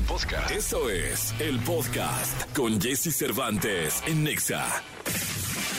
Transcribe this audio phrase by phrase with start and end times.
[0.00, 0.08] podcast.
[0.08, 0.50] Podcast.
[0.50, 4.64] Eso es el podcast con Jesse Cervantes en Nexa.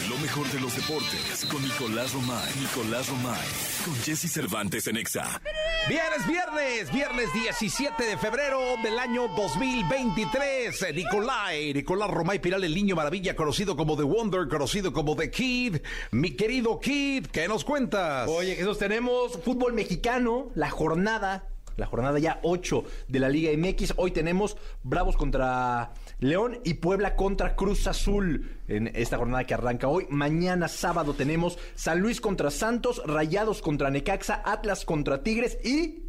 [0.10, 2.52] Lo mejor de los deportes con Nicolás Romay.
[2.60, 3.48] Nicolás Romay.
[3.86, 5.42] Con Jesse Cervantes en Nexa.
[5.88, 10.82] Viernes, viernes, viernes 17 de febrero del año 2023.
[10.82, 15.32] Eh, Nicolai, Nicolás Romay Piral, el niño maravilla, conocido como The Wonder, conocido como The
[15.32, 15.78] Kid.
[16.12, 18.30] Mi querido Kid, ¿qué nos cuentas?
[18.30, 21.48] Oye, Jesús, tenemos fútbol mexicano, la jornada,
[21.78, 23.94] la jornada ya 8 de la Liga MX.
[23.98, 29.88] Hoy tenemos Bravos contra León y Puebla contra Cruz Azul en esta jornada que arranca
[29.88, 30.06] hoy.
[30.10, 36.04] Mañana sábado tenemos San Luis contra Santos, Rayados contra Necaxa, Atlas contra Tigres y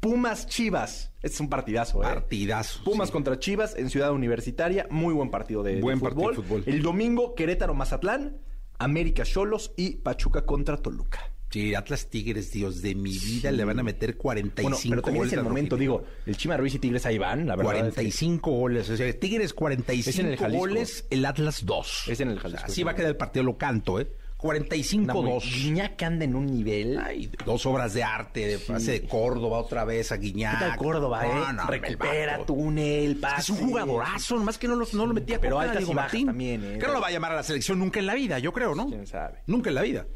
[0.00, 1.12] Pumas Chivas.
[1.22, 2.06] Este es un partidazo, ¿eh?
[2.06, 3.12] Partidazo, Pumas sí.
[3.12, 4.86] contra Chivas en Ciudad Universitaria.
[4.90, 6.36] Muy buen partido de, de Buen partido fútbol.
[6.36, 6.62] de fútbol.
[6.66, 8.38] El domingo, Querétaro Mazatlán,
[8.78, 11.20] América Cholos y Pachuca contra Toluca.
[11.50, 15.20] Sí, Atlas Tigres, Dios de mi vida, le van a meter 45 Bueno, pero también
[15.22, 17.74] goles es el momento, digo, el Chima Ruiz y Tigres ahí van, la verdad.
[17.74, 18.88] es que 45 goles.
[18.90, 22.04] O sea, Tigres 45 Es en el goles, el Atlas 2.
[22.08, 22.66] Es en el Jalisco.
[22.66, 24.06] Así va a quedar el partido, lo canto, ¿eh?
[24.42, 25.42] anda muy- 45-2.
[25.42, 26.98] Guiñac anda en un nivel.
[26.98, 30.58] Ay, dos obras de arte, de pase de Córdoba otra vez a Guiñac.
[30.58, 31.52] ¿Qué tal Córdoba, eh?
[31.52, 33.52] No, Recupera, túnel, Es pase.
[33.52, 36.26] un jugadorazo, nomás que no lo, no lo metía Pero altas Diego y Martín.
[36.26, 36.78] también, ¿eh?
[36.78, 38.74] Que no lo va a llamar a la selección nunca en la vida, yo creo,
[38.74, 38.86] ¿no?
[38.88, 39.40] Quién sabe.
[39.46, 40.06] Nunca en la vida.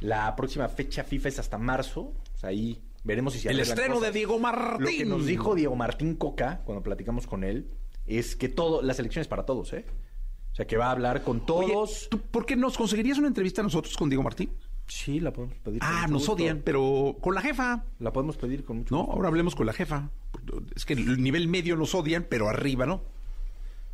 [0.00, 2.00] La próxima fecha FIFA es hasta marzo.
[2.34, 4.12] O sea, ahí veremos si se El estreno cosas.
[4.12, 4.80] de Diego Martín.
[4.84, 7.70] Lo que nos dijo Diego Martín Coca cuando platicamos con él
[8.06, 9.84] es que todo, la selección es para todos, ¿eh?
[10.52, 12.08] O sea, que va a hablar con Oye, todos.
[12.10, 14.50] ¿tú ¿por qué nos conseguirías una entrevista nosotros con Diego Martín?
[14.88, 15.78] Sí, la podemos pedir.
[15.84, 16.32] Ah, nos gusto.
[16.32, 17.84] odian, pero con la jefa.
[18.00, 19.12] La podemos pedir con mucho No, gusto.
[19.12, 20.10] ahora hablemos con la jefa.
[20.74, 23.02] Es que el nivel medio nos odian, pero arriba, ¿no?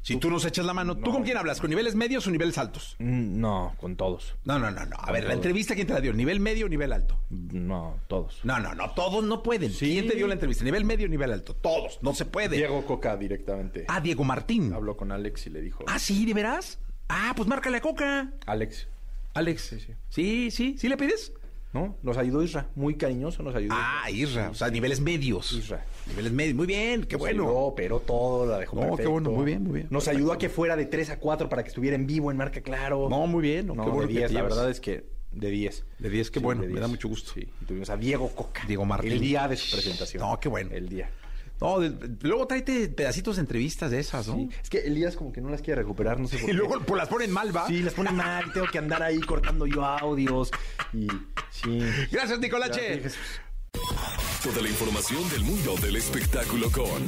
[0.06, 1.60] Si tú nos echas la mano, ¿tú con quién hablas?
[1.60, 2.94] ¿Con niveles medios o niveles altos?
[3.00, 4.36] Mm, No, con todos.
[4.44, 4.96] No, no, no, no.
[5.00, 6.12] A ver, la entrevista, ¿quién te la dio?
[6.12, 7.18] ¿Nivel medio o nivel alto?
[7.28, 8.38] No, todos.
[8.44, 9.72] No, no, no, todos no pueden.
[9.72, 10.62] ¿Quién te dio la entrevista?
[10.62, 11.56] ¿Nivel medio o nivel alto?
[11.56, 12.56] Todos, no se puede.
[12.56, 13.84] Diego Coca directamente.
[13.88, 14.72] Ah, Diego Martín.
[14.72, 15.82] Habló con Alex y le dijo.
[15.88, 16.78] Ah, sí, ¿de veras?
[17.08, 18.30] Ah, pues márcale a Coca.
[18.46, 18.86] Alex.
[19.34, 19.60] Alex.
[19.62, 19.92] Sí, sí.
[20.08, 21.32] Sí, sí, ¿sí le pides?
[21.76, 21.96] ¿No?
[22.02, 22.68] Nos ayudó Isra.
[22.74, 23.74] Muy cariñoso nos ayudó.
[23.76, 25.52] Ah, Isra, o sea, niveles medios.
[25.52, 25.84] Isra.
[26.08, 27.42] Niveles medios, muy bien, qué Nos bueno.
[27.44, 29.10] ayudó, pero todo la dejó No, qué perfecto.
[29.10, 29.86] bueno, muy bien, muy bien.
[29.90, 32.38] Nos ayudó a que fuera de 3 a 4 para que estuviera en vivo en
[32.38, 33.08] Marca Claro.
[33.10, 35.04] No, muy bien, no, No, qué bueno de que 10, te la verdad es que
[35.32, 35.84] de 10.
[35.98, 36.80] De 10, qué Sí, bueno, me 10.
[36.80, 37.32] da mucho gusto.
[37.34, 38.62] Sí, y tuvimos a Diego Coca.
[38.66, 39.12] Diego Martín.
[39.12, 40.22] El día de su presentación.
[40.22, 40.70] No, qué bueno.
[40.72, 41.10] El día.
[41.60, 44.34] No, de- luego tráete pedacitos de entrevistas de esas, ¿no?
[44.34, 44.48] Sí.
[44.62, 46.52] Es que Elías como que no las quiere recuperar, no sé por Y qué.
[46.52, 47.66] luego pues, las ponen mal, ¿va?
[47.66, 50.50] Sí, las pone mal, y tengo que andar ahí cortando yo audios
[50.92, 51.06] y
[51.62, 51.78] sí.
[52.10, 53.00] Gracias, Nicolache.
[53.02, 53.18] Jesús.
[54.42, 57.04] Toda la información del mundo del espectáculo con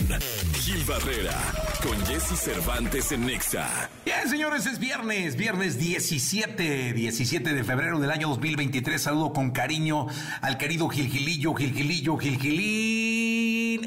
[0.55, 1.37] Gil Barrera,
[1.83, 3.89] con Jesse Cervantes en Nexa.
[4.05, 9.01] Bien, señores, es viernes, viernes 17, 17 de febrero del año 2023.
[9.01, 10.09] Saludo con cariño
[10.41, 13.18] al querido Gilgilillo, Gilgilillo, Gilgilín,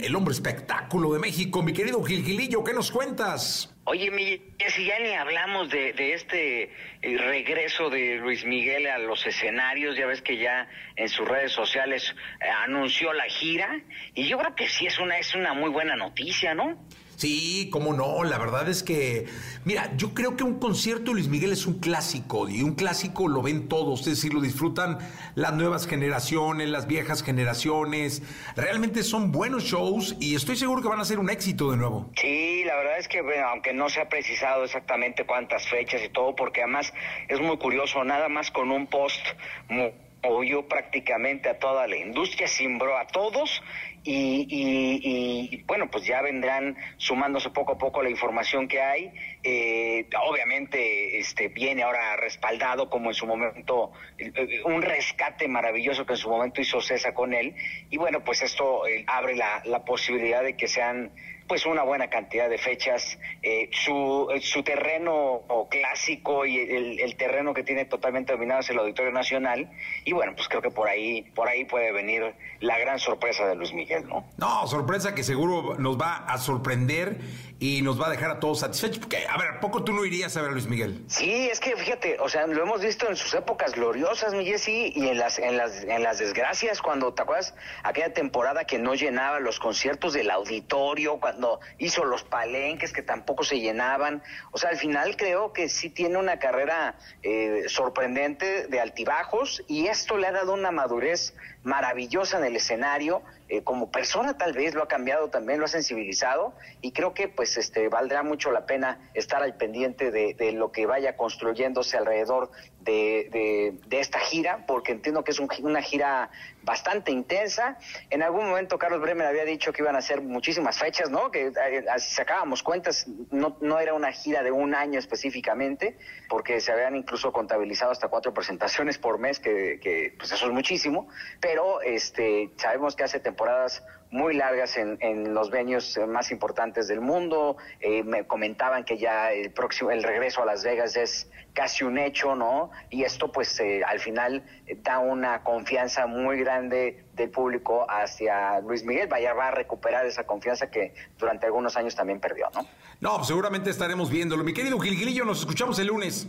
[0.04, 1.62] el hombre espectáculo de México.
[1.62, 3.74] Mi querido Gilgilillo, ¿qué nos cuentas?
[3.84, 8.98] Oye, mi si ya ni hablamos de, de este eh, regreso de Luis Miguel a
[9.00, 13.82] los escenarios, ya ves que ya en sus redes sociales eh, anunció la gira
[14.14, 16.80] y yo creo que sí es una es una muy buena noticia, ¿no?
[17.26, 19.28] Sí, cómo no, la verdad es que,
[19.64, 23.44] mira, yo creo que un concierto Luis Miguel es un clásico, y un clásico lo
[23.44, 24.98] ven todos, es decir, lo disfrutan
[25.36, 28.24] las nuevas generaciones, las viejas generaciones,
[28.56, 32.10] realmente son buenos shows y estoy seguro que van a ser un éxito de nuevo.
[32.20, 36.10] Sí, la verdad es que bueno, aunque no se ha precisado exactamente cuántas fechas y
[36.10, 36.92] todo, porque además
[37.28, 39.24] es muy curioso, nada más con un post
[39.70, 39.92] mo-
[40.24, 43.62] movió prácticamente a toda la industria, cimbró a todos
[44.04, 49.12] y, y- y, bueno, pues ya vendrán sumándose poco a poco la información que hay.
[49.44, 56.06] Eh, obviamente este viene ahora respaldado como en su momento eh, eh, un rescate maravilloso
[56.06, 57.56] que en su momento hizo César con él
[57.90, 61.12] y bueno, pues esto eh, abre la posibilidad de que sean
[61.52, 63.18] pues una buena cantidad de fechas.
[63.44, 68.70] Eh, su, eh, su terreno clásico y el, el terreno que tiene totalmente dominado es
[68.70, 69.70] el Auditorio Nacional.
[70.06, 73.56] Y bueno, pues creo que por ahí, por ahí puede venir la gran sorpresa de
[73.56, 74.24] Luis Miguel, ¿no?
[74.38, 77.18] No, sorpresa que seguro nos va a sorprender
[77.62, 80.04] y nos va a dejar a todos satisfechos, porque, a ver, ¿a poco tú no
[80.04, 81.04] irías a ver a Luis Miguel?
[81.06, 85.08] Sí, es que fíjate, o sea, lo hemos visto en sus épocas gloriosas, mi y
[85.08, 87.54] en las, en las, en las desgracias, cuando, ¿te acuerdas?
[87.84, 93.44] Aquella temporada que no llenaba los conciertos del auditorio, cuando hizo los palenques que tampoco
[93.44, 94.24] se llenaban.
[94.50, 99.86] O sea, al final creo que sí tiene una carrera eh, sorprendente de altibajos, y
[99.86, 104.74] esto le ha dado una madurez maravillosa en el escenario, eh, como persona tal vez
[104.74, 108.66] lo ha cambiado también, lo ha sensibilizado y creo que pues este valdrá mucho la
[108.66, 112.52] pena estar al pendiente de, lo que vaya construyéndose alrededor
[112.84, 116.30] de, esta gira, porque entiendo que es una gira
[116.64, 117.78] bastante intensa.
[118.10, 121.32] En algún momento Carlos Bremer había dicho que iban a ser muchísimas fechas, ¿no?
[121.32, 125.98] Que eh, si sacábamos cuentas, no, no era una gira de un año específicamente,
[126.30, 130.52] porque se habían incluso contabilizado hasta cuatro presentaciones por mes, que, que pues eso es
[130.52, 131.08] muchísimo,
[131.40, 136.90] pero este sabemos que hace temporada temporadas muy largas en, en los venues más importantes
[136.90, 137.56] del mundo.
[137.80, 141.98] Eh, me comentaban que ya el próximo, el regreso a Las Vegas es casi un
[141.98, 142.71] hecho, ¿no?
[142.90, 148.60] Y esto, pues, eh, al final eh, da una confianza muy grande del público hacia
[148.62, 149.08] Luis Miguel.
[149.08, 152.68] Vaya, va a recuperar esa confianza que durante algunos años también perdió, ¿no?
[153.00, 154.44] No, pues, seguramente estaremos viéndolo.
[154.44, 156.28] Mi querido Gilgilillo, nos escuchamos el lunes.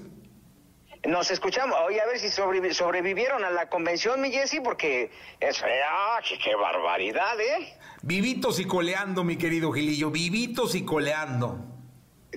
[1.04, 1.76] Nos escuchamos.
[1.84, 5.10] Oye, a ver si sobrevivieron a la convención, mi Jessy, porque
[5.40, 7.76] es ¡ah, qué, barbaridad, ¿eh?
[8.02, 11.72] Vivitos y coleando, mi querido Gilillo, vivitos y coleando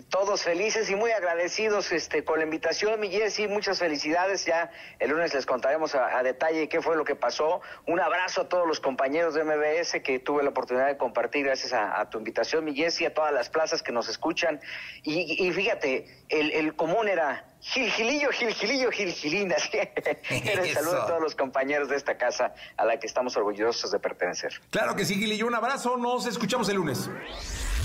[0.10, 4.46] todos felices y muy agradecidos este, con la invitación, mi Jessy, muchas felicidades.
[4.46, 7.62] Ya el lunes les contaremos a, detalle qué fue lo que pasó.
[7.86, 11.74] Un abrazo a todos los compañeros de MBS que tuve la oportunidad de compartir gracias
[11.74, 14.60] a, tu invitación, mi Jessy, a todas las plazas que nos escuchan.
[15.04, 19.56] Y, fíjate, el, común era Gil Gilillo, Gil Gilillo, Gil Gilina.
[20.74, 24.54] saludo a todos los compañeros de esta casa a la que estamos orgullosos de pertenecer.
[24.70, 25.48] Claro que sí, Gilillo.
[25.48, 25.98] Un abrazo.
[25.98, 27.10] Nos escuchamos el lunes.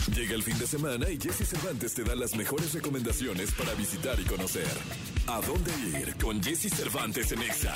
[0.08, 4.18] Llega el fin de semana y Jesse Cervantes te da las mejores recomendaciones para visitar
[4.18, 4.66] y conocer.
[5.26, 5.70] ¿A dónde
[6.00, 7.74] ir con Jesse Cervantes en Exa?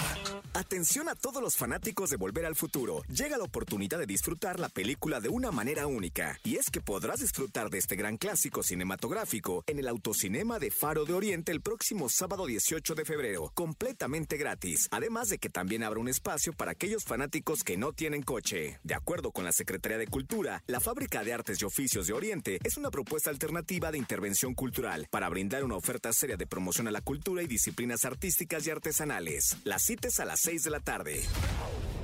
[0.55, 3.03] Atención a todos los fanáticos de Volver al Futuro.
[3.09, 6.41] Llega la oportunidad de disfrutar la película de una manera única.
[6.45, 11.05] Y es que podrás disfrutar de este gran clásico cinematográfico en el autocinema de Faro
[11.05, 14.89] de Oriente el próximo sábado 18 de febrero, completamente gratis.
[14.91, 18.79] Además de que también habrá un espacio para aquellos fanáticos que no tienen coche.
[18.83, 22.59] De acuerdo con la Secretaría de Cultura, la Fábrica de Artes y Oficios de Oriente
[22.63, 26.91] es una propuesta alternativa de intervención cultural para brindar una oferta seria de promoción a
[26.91, 29.57] la cultura y disciplinas artísticas y artesanales.
[29.65, 31.23] Las cites a las 6 de la tarde.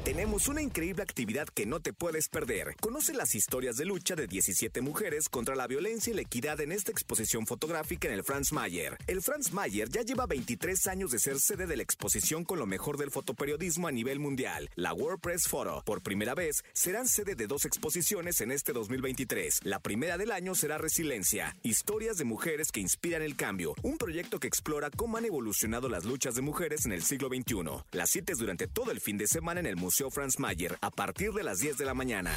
[0.05, 2.75] Tenemos una increíble actividad que no te puedes perder.
[2.81, 6.73] Conoce las historias de lucha de 17 mujeres contra la violencia y la equidad en
[6.73, 8.97] esta exposición fotográfica en el Franz Mayer.
[9.07, 12.65] El Franz Mayer ya lleva 23 años de ser sede de la exposición con lo
[12.65, 15.83] mejor del fotoperiodismo a nivel mundial, la WordPress Photo.
[15.85, 19.61] Por primera vez, serán sede de dos exposiciones en este 2023.
[19.65, 24.41] La primera del año será Resiliencia, historias de mujeres que inspiran el cambio, un proyecto
[24.41, 27.85] que explora cómo han evolucionado las luchas de mujeres en el siglo XXI.
[27.93, 30.91] Las citas durante todo el fin de semana en el Museo Museo Franz Mayer a
[30.93, 32.33] partir de las 10 de la mañana.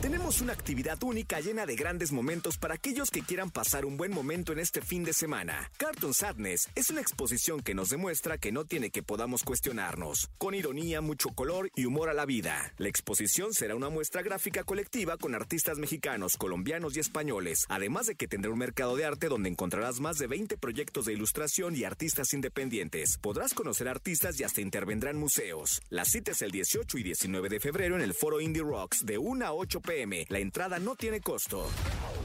[0.00, 4.12] Tenemos una actividad única llena de grandes momentos para aquellos que quieran pasar un buen
[4.12, 5.70] momento en este fin de semana.
[5.78, 10.54] Cartoon Sadness es una exposición que nos demuestra que no tiene que podamos cuestionarnos, con
[10.54, 12.74] ironía, mucho color y humor a la vida.
[12.76, 18.16] La exposición será una muestra gráfica colectiva con artistas mexicanos, colombianos y españoles, además de
[18.16, 21.84] que tendrá un mercado de arte donde encontrarás más de 20 proyectos de ilustración y
[21.84, 23.18] artistas independientes.
[23.18, 25.80] Podrás conocer artistas y hasta intervendrán museos.
[25.88, 29.16] La cita es el 18 y 19 de febrero en el Foro Indie Rocks de
[29.16, 30.26] 1 a 8 pm.
[30.28, 31.66] La entrada no tiene costo.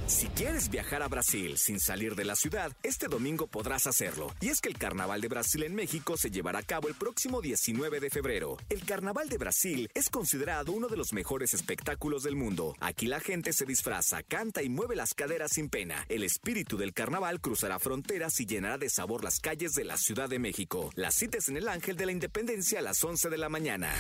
[0.08, 4.36] Si quieres viajar a Brasil sin salir de la ciudad, este domingo podrás hacerlo.
[4.42, 7.42] Y es que el Carnaval de Brasil en México se llevará a cabo el próximo
[7.42, 8.58] 19 de febrero.
[8.70, 12.76] El Carnaval de Brasil es considerado uno de los mejores espectáculos del mundo.
[12.82, 16.06] Aquí la gente se disfraza, canta y mueve las caderas sin pena.
[16.10, 20.28] El espíritu del carnaval cruzará fronteras y llenará de sabor las calles de la Ciudad
[20.28, 20.92] de México.
[20.96, 23.94] Las citas en el Ángel de la Independencia a las 11 de la mañana.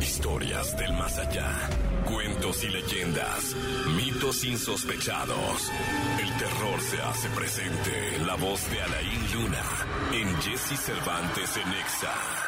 [0.00, 1.50] Historias del más allá.
[2.04, 3.54] Cuentos y leyendas.
[3.96, 5.70] Mitos insospechados.
[6.20, 8.18] El terror se hace presente.
[8.24, 9.64] La voz de Alain Luna.
[10.12, 12.47] En Jesse Cervantes en Exa.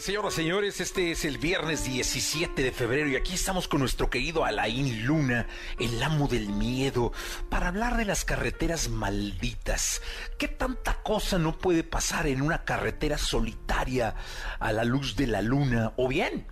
[0.00, 4.10] Señoras y señores, este es el viernes 17 de febrero y aquí estamos con nuestro
[4.10, 5.46] querido Alain Luna,
[5.78, 7.12] el amo del miedo,
[7.48, 10.02] para hablar de las carreteras malditas.
[10.38, 14.14] ¿Qué tanta cosa no puede pasar en una carretera solitaria
[14.58, 15.92] a la luz de la luna?
[15.96, 16.46] O bien,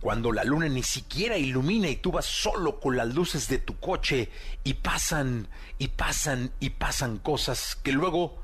[0.00, 3.80] cuando la luna ni siquiera ilumina y tú vas solo con las luces de tu
[3.80, 4.30] coche
[4.62, 8.42] y pasan y pasan y pasan cosas que luego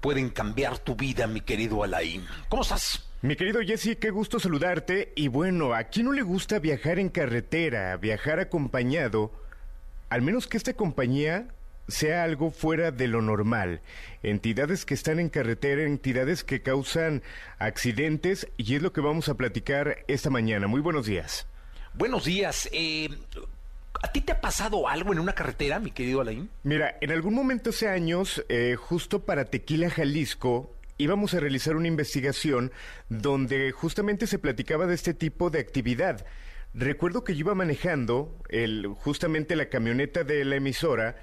[0.00, 2.26] pueden cambiar tu vida, mi querido Alain.
[2.48, 3.09] ¿Cómo estás?
[3.22, 5.12] Mi querido Jesse, qué gusto saludarte.
[5.14, 9.30] Y bueno, ¿a quién no le gusta viajar en carretera, viajar acompañado?
[10.08, 11.48] Al menos que esta compañía
[11.86, 13.82] sea algo fuera de lo normal.
[14.22, 17.22] Entidades que están en carretera, entidades que causan
[17.58, 20.66] accidentes, y es lo que vamos a platicar esta mañana.
[20.66, 21.46] Muy buenos días.
[21.92, 22.70] Buenos días.
[22.72, 23.10] Eh,
[24.02, 26.48] ¿A ti te ha pasado algo en una carretera, mi querido Alain?
[26.62, 31.88] Mira, en algún momento hace años, eh, justo para Tequila, Jalisco, íbamos a realizar una
[31.88, 32.72] investigación
[33.08, 36.26] donde justamente se platicaba de este tipo de actividad.
[36.74, 41.16] Recuerdo que yo iba manejando el, justamente la camioneta de la emisora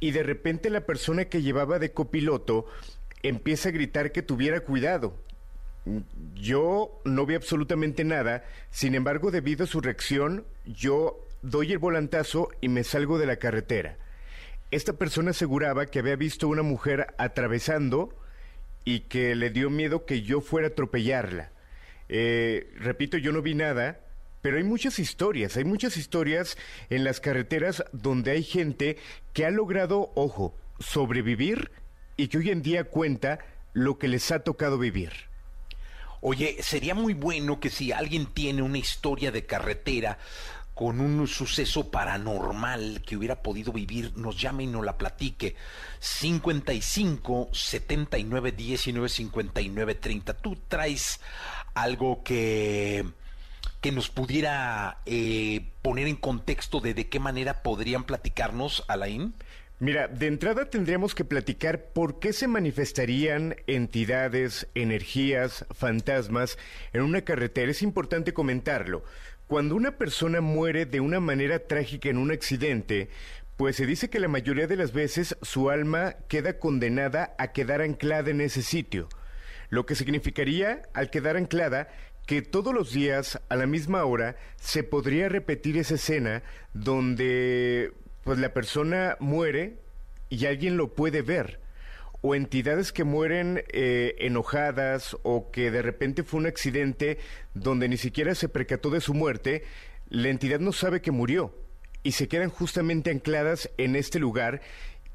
[0.00, 2.66] y de repente la persona que llevaba de copiloto
[3.22, 5.14] empieza a gritar que tuviera cuidado.
[6.34, 12.48] Yo no vi absolutamente nada, sin embargo, debido a su reacción, yo doy el volantazo
[12.60, 13.96] y me salgo de la carretera.
[14.70, 18.14] Esta persona aseguraba que había visto una mujer atravesando
[18.84, 21.50] y que le dio miedo que yo fuera a atropellarla.
[22.08, 24.00] Eh, repito, yo no vi nada,
[24.42, 26.56] pero hay muchas historias, hay muchas historias
[26.88, 28.96] en las carreteras donde hay gente
[29.32, 31.70] que ha logrado, ojo, sobrevivir
[32.16, 33.38] y que hoy en día cuenta
[33.72, 35.12] lo que les ha tocado vivir.
[36.22, 40.18] Oye, sería muy bueno que si alguien tiene una historia de carretera
[40.80, 45.54] con un suceso paranormal que hubiera podido vivir, nos llame y nos la platique.
[45.98, 50.32] 55 79 19 59 30.
[50.38, 51.20] Tú traes
[51.74, 53.04] algo que
[53.82, 59.34] que nos pudiera eh, poner en contexto de de qué manera podrían platicarnos, Alain?
[59.80, 66.56] Mira, de entrada tendríamos que platicar por qué se manifestarían entidades, energías, fantasmas
[66.94, 67.70] en una carretera.
[67.70, 69.04] Es importante comentarlo.
[69.50, 73.08] Cuando una persona muere de una manera trágica en un accidente,
[73.56, 77.80] pues se dice que la mayoría de las veces su alma queda condenada a quedar
[77.80, 79.08] anclada en ese sitio,
[79.68, 81.88] lo que significaría, al quedar anclada,
[82.28, 87.92] que todos los días, a la misma hora, se podría repetir esa escena donde
[88.22, 89.80] pues la persona muere
[90.28, 91.58] y alguien lo puede ver.
[92.22, 97.18] O entidades que mueren eh, enojadas o que de repente fue un accidente
[97.54, 99.64] donde ni siquiera se percató de su muerte,
[100.08, 101.54] la entidad no sabe que murió
[102.02, 104.60] y se quedan justamente ancladas en este lugar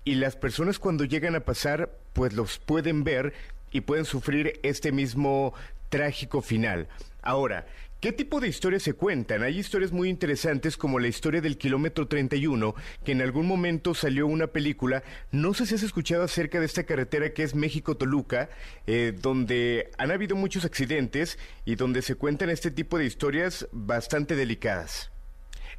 [0.03, 3.33] y las personas cuando llegan a pasar pues los pueden ver
[3.71, 5.53] y pueden sufrir este mismo
[5.89, 6.87] trágico final.
[7.21, 7.65] Ahora,
[8.05, 9.41] ¿Qué tipo de historias se cuentan?
[9.41, 14.27] Hay historias muy interesantes como la historia del kilómetro 31, que en algún momento salió
[14.27, 15.01] una película.
[15.31, 18.51] No sé si has escuchado acerca de esta carretera que es México-Toluca,
[18.85, 24.35] eh, donde han habido muchos accidentes y donde se cuentan este tipo de historias bastante
[24.35, 25.09] delicadas.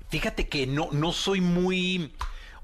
[0.08, 2.12] Fíjate que no, no soy muy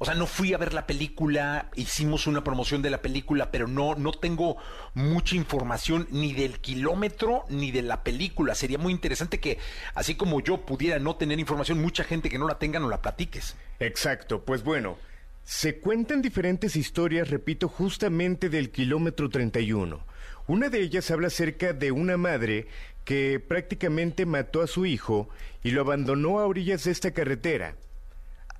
[0.02, 3.68] o sea, no fui a ver la película, hicimos una promoción de la película, pero
[3.68, 4.56] no, no tengo
[4.94, 8.56] mucha información ni del kilómetro ni de la película.
[8.56, 9.58] Sería muy interesante que,
[9.94, 13.00] así como yo pudiera no tener información, mucha gente que no la tenga no la
[13.00, 13.54] platiques.
[13.78, 14.98] Exacto, pues bueno.
[15.44, 20.04] Se cuentan diferentes historias, repito, justamente del kilómetro 31.
[20.48, 22.66] Una de ellas habla acerca de una madre
[23.04, 25.28] que prácticamente mató a su hijo
[25.62, 27.76] y lo abandonó a orillas de esta carretera.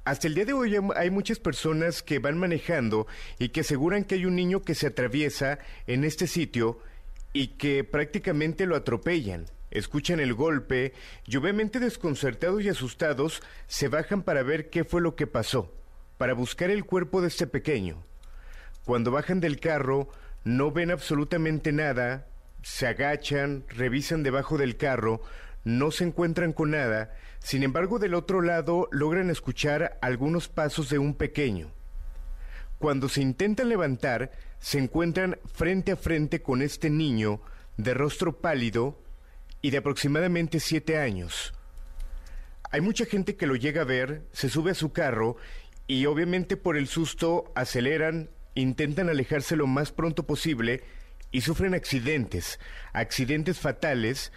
[0.05, 3.07] Hasta el día de hoy hay muchas personas que van manejando
[3.39, 6.81] y que aseguran que hay un niño que se atraviesa en este sitio
[7.33, 9.47] y que prácticamente lo atropellan.
[9.71, 10.93] Escuchan el golpe
[11.25, 15.73] y obviamente desconcertados y asustados se bajan para ver qué fue lo que pasó,
[16.19, 18.03] para buscar el cuerpo de este pequeño.
[18.85, 20.09] Cuando bajan del carro
[20.43, 22.27] no ven absolutamente nada,
[22.63, 25.23] se agachan, revisan debajo del carro,
[25.65, 30.99] no se encuentran con nada sin embargo, del otro lado logran escuchar algunos pasos de
[30.99, 31.73] un pequeño.
[32.79, 37.41] Cuando se intentan levantar, se encuentran frente a frente con este niño
[37.77, 38.99] de rostro pálido
[39.61, 41.53] y de aproximadamente siete años.
[42.71, 45.37] Hay mucha gente que lo llega a ver, se sube a su carro
[45.89, 50.85] y obviamente por el susto aceleran, intentan alejarse lo más pronto posible
[51.33, 52.61] y sufren accidentes,
[52.93, 54.33] accidentes fatales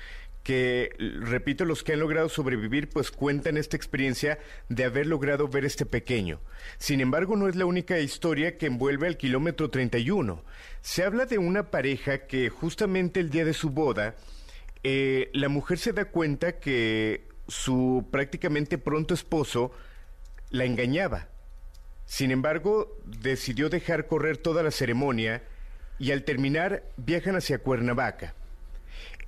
[0.46, 4.38] que, repito, los que han logrado sobrevivir pues cuentan esta experiencia
[4.70, 6.40] de haber logrado ver este pequeño.
[6.78, 10.44] Sin embargo, no es la única historia que envuelve al kilómetro 31.
[10.82, 14.16] Se habla de una pareja que justamente el día de su boda,
[14.84, 19.72] eh, la mujer se da cuenta que su prácticamente pronto esposo
[20.52, 21.28] la engañaba.
[22.06, 25.42] Sin embargo, decidió dejar correr toda la ceremonia
[25.98, 28.36] y al terminar viajan hacia Cuernavaca.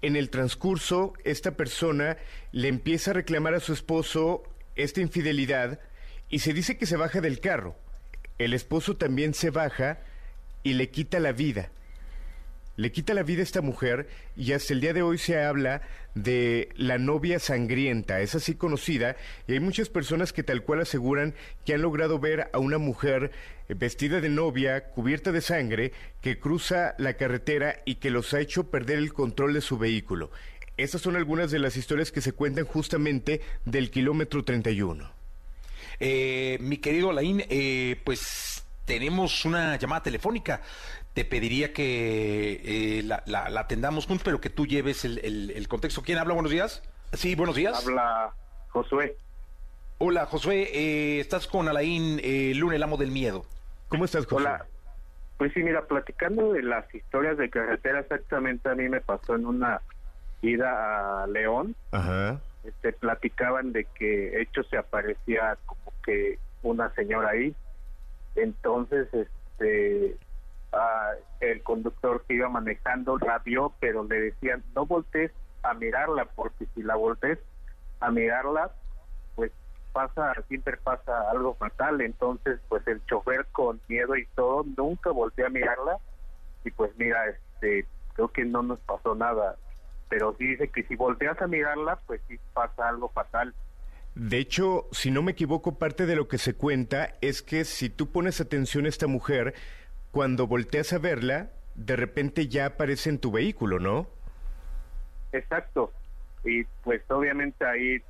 [0.01, 2.18] En el transcurso, esta persona
[2.51, 4.44] le empieza a reclamar a su esposo
[4.75, 5.80] esta infidelidad
[6.30, 7.75] y se dice que se baja del carro.
[8.38, 10.00] El esposo también se baja
[10.63, 11.72] y le quita la vida
[12.78, 14.08] le quita la vida a esta mujer
[14.38, 15.82] y hasta el día de hoy se habla
[16.16, 19.18] de la novia sangrienta, es así conocida
[19.48, 21.34] y hay muchas personas que tal cual aseguran
[21.66, 23.32] que han logrado ver a una mujer
[23.68, 25.92] eh, vestida de novia, cubierta de sangre,
[26.22, 30.32] que cruza la carretera y que los ha hecho perder el control de su vehículo.
[30.78, 35.10] Estas son algunas de las historias que se cuentan justamente del kilómetro 31.
[36.00, 40.62] Eh, mi querido Alain, eh, pues tenemos una llamada telefónica.
[41.18, 42.62] Te pediría que
[43.00, 46.04] eh, la, la- la atendamos juntos, pero que tú lleves el, el- el contexto.
[46.04, 46.36] ¿Quién habla?
[46.36, 46.84] Buenos días.
[47.14, 47.84] Sí, buenos días.
[47.88, 48.34] Habla
[48.70, 49.18] Josué.
[49.98, 50.70] Hola, Josué.
[50.72, 53.48] eh, estás con Alain eh, Luna, el amo del miedo.
[53.90, 54.44] ¿Cómo estás, José?
[54.46, 54.66] Hola.
[55.40, 59.48] Pues sí, mira, platicando de las historias de carretera, exactamente a mí me pasó en
[59.48, 59.82] una
[60.44, 61.76] ida a León.
[61.94, 62.40] Ajá.
[62.64, 67.56] Este, platicaban de que de hecho se aparecía como que una señora ahí.
[68.36, 70.16] Entonces, este,
[70.78, 75.32] ah, el conductor que iba manejando la vio, pero le decían, no voltees
[75.64, 77.40] a mirarla, porque si la voltees
[78.00, 78.72] a mirarla,
[79.36, 79.52] pues
[79.92, 82.02] pasa, siempre pasa algo fatal.
[82.02, 85.98] Entonces, pues el chofer con miedo y todo, nunca volteó a mirarla.
[86.64, 89.56] Y pues mira, este, creo que no nos pasó nada.
[90.10, 93.54] Pero sí dice que si volteas a mirarla, pues sí pasa algo fatal.
[94.16, 97.90] De hecho, si no me equivoco, parte de lo que se cuenta es que si
[97.90, 99.54] tú pones atención a esta mujer,
[100.18, 104.08] cuando volteas a verla, de repente ya aparece en tu vehículo, ¿no?
[105.32, 105.94] Exacto.
[106.44, 108.02] Y pues obviamente ahí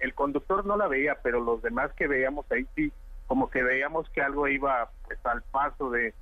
[0.00, 2.90] el conductor no la veía, pero los demás que veíamos ahí sí,
[3.28, 6.12] como que veíamos que algo iba pues al paso de,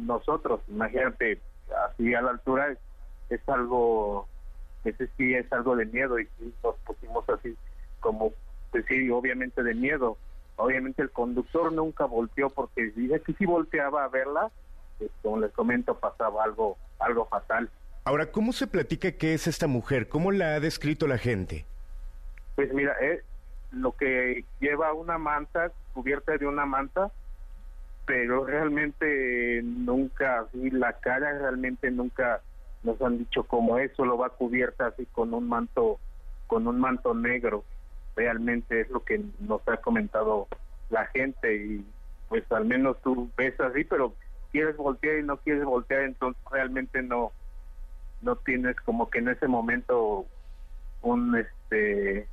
[0.00, 0.62] nosotros.
[0.66, 1.38] Imagínate,
[1.86, 2.76] así a la altura
[3.30, 4.26] es, algo,
[4.84, 6.28] ese sí es algo de miedo y
[6.64, 7.56] nos pusimos así
[8.00, 8.32] como,
[8.72, 10.18] pues sí, obviamente de miedo.
[10.56, 14.50] Obviamente el conductor nunca volteó porque dice que si volteaba a verla,
[14.98, 17.68] pues, como les comento, pasaba algo, algo fatal.
[18.04, 20.08] Ahora, ¿cómo se platica qué es esta mujer?
[20.08, 21.64] ¿Cómo la ha descrito la gente?
[22.54, 23.22] Pues mira, es
[23.72, 27.10] lo que lleva una manta, cubierta de una manta,
[28.06, 32.42] pero realmente nunca, así la cara realmente nunca
[32.82, 35.98] nos han dicho cómo es, solo va cubierta así con un manto,
[36.46, 37.64] con un manto negro.
[38.16, 40.48] Realmente es lo que nos ha comentado
[40.90, 41.84] la gente y
[42.28, 44.14] pues al menos tú ves así, pero
[44.52, 47.32] quieres voltear y no quieres voltear, entonces realmente no,
[48.22, 50.26] no tienes como que en ese momento
[51.02, 52.28] un este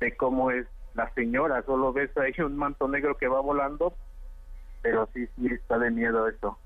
[0.00, 3.94] de cómo es la señora, solo ves ahí un manto negro que va volando,
[4.82, 6.58] pero sí, sí está de miedo eso.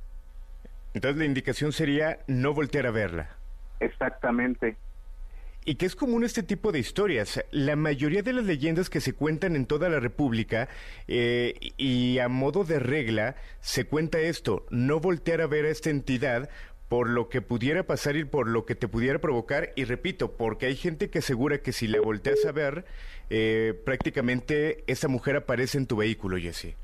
[0.94, 3.28] Entonces la indicación sería no voltear a verla.
[3.80, 4.76] Exactamente.
[5.64, 7.42] Y que es común este tipo de historias.
[7.50, 10.68] La mayoría de las leyendas que se cuentan en toda la República
[11.08, 15.88] eh, y a modo de regla se cuenta esto, no voltear a ver a esta
[15.88, 16.50] entidad
[16.88, 19.72] por lo que pudiera pasar y por lo que te pudiera provocar.
[19.74, 22.84] Y repito, porque hay gente que asegura que si la volteas a ver,
[23.30, 26.76] eh, prácticamente esa mujer aparece en tu vehículo, Jesse.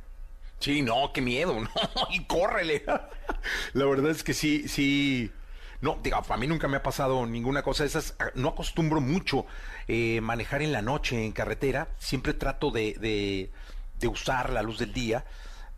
[0.58, 1.68] Sí, no, qué miedo, no,
[2.10, 2.82] y córrele.
[3.72, 5.30] La verdad es que sí, sí.
[5.80, 8.14] No, digo, a mí nunca me ha pasado ninguna cosa de esas.
[8.18, 9.46] Ah, No acostumbro mucho
[9.88, 11.88] eh, manejar en la noche en carretera.
[11.98, 13.50] Siempre trato de, de,
[13.98, 15.24] de usar la luz del día,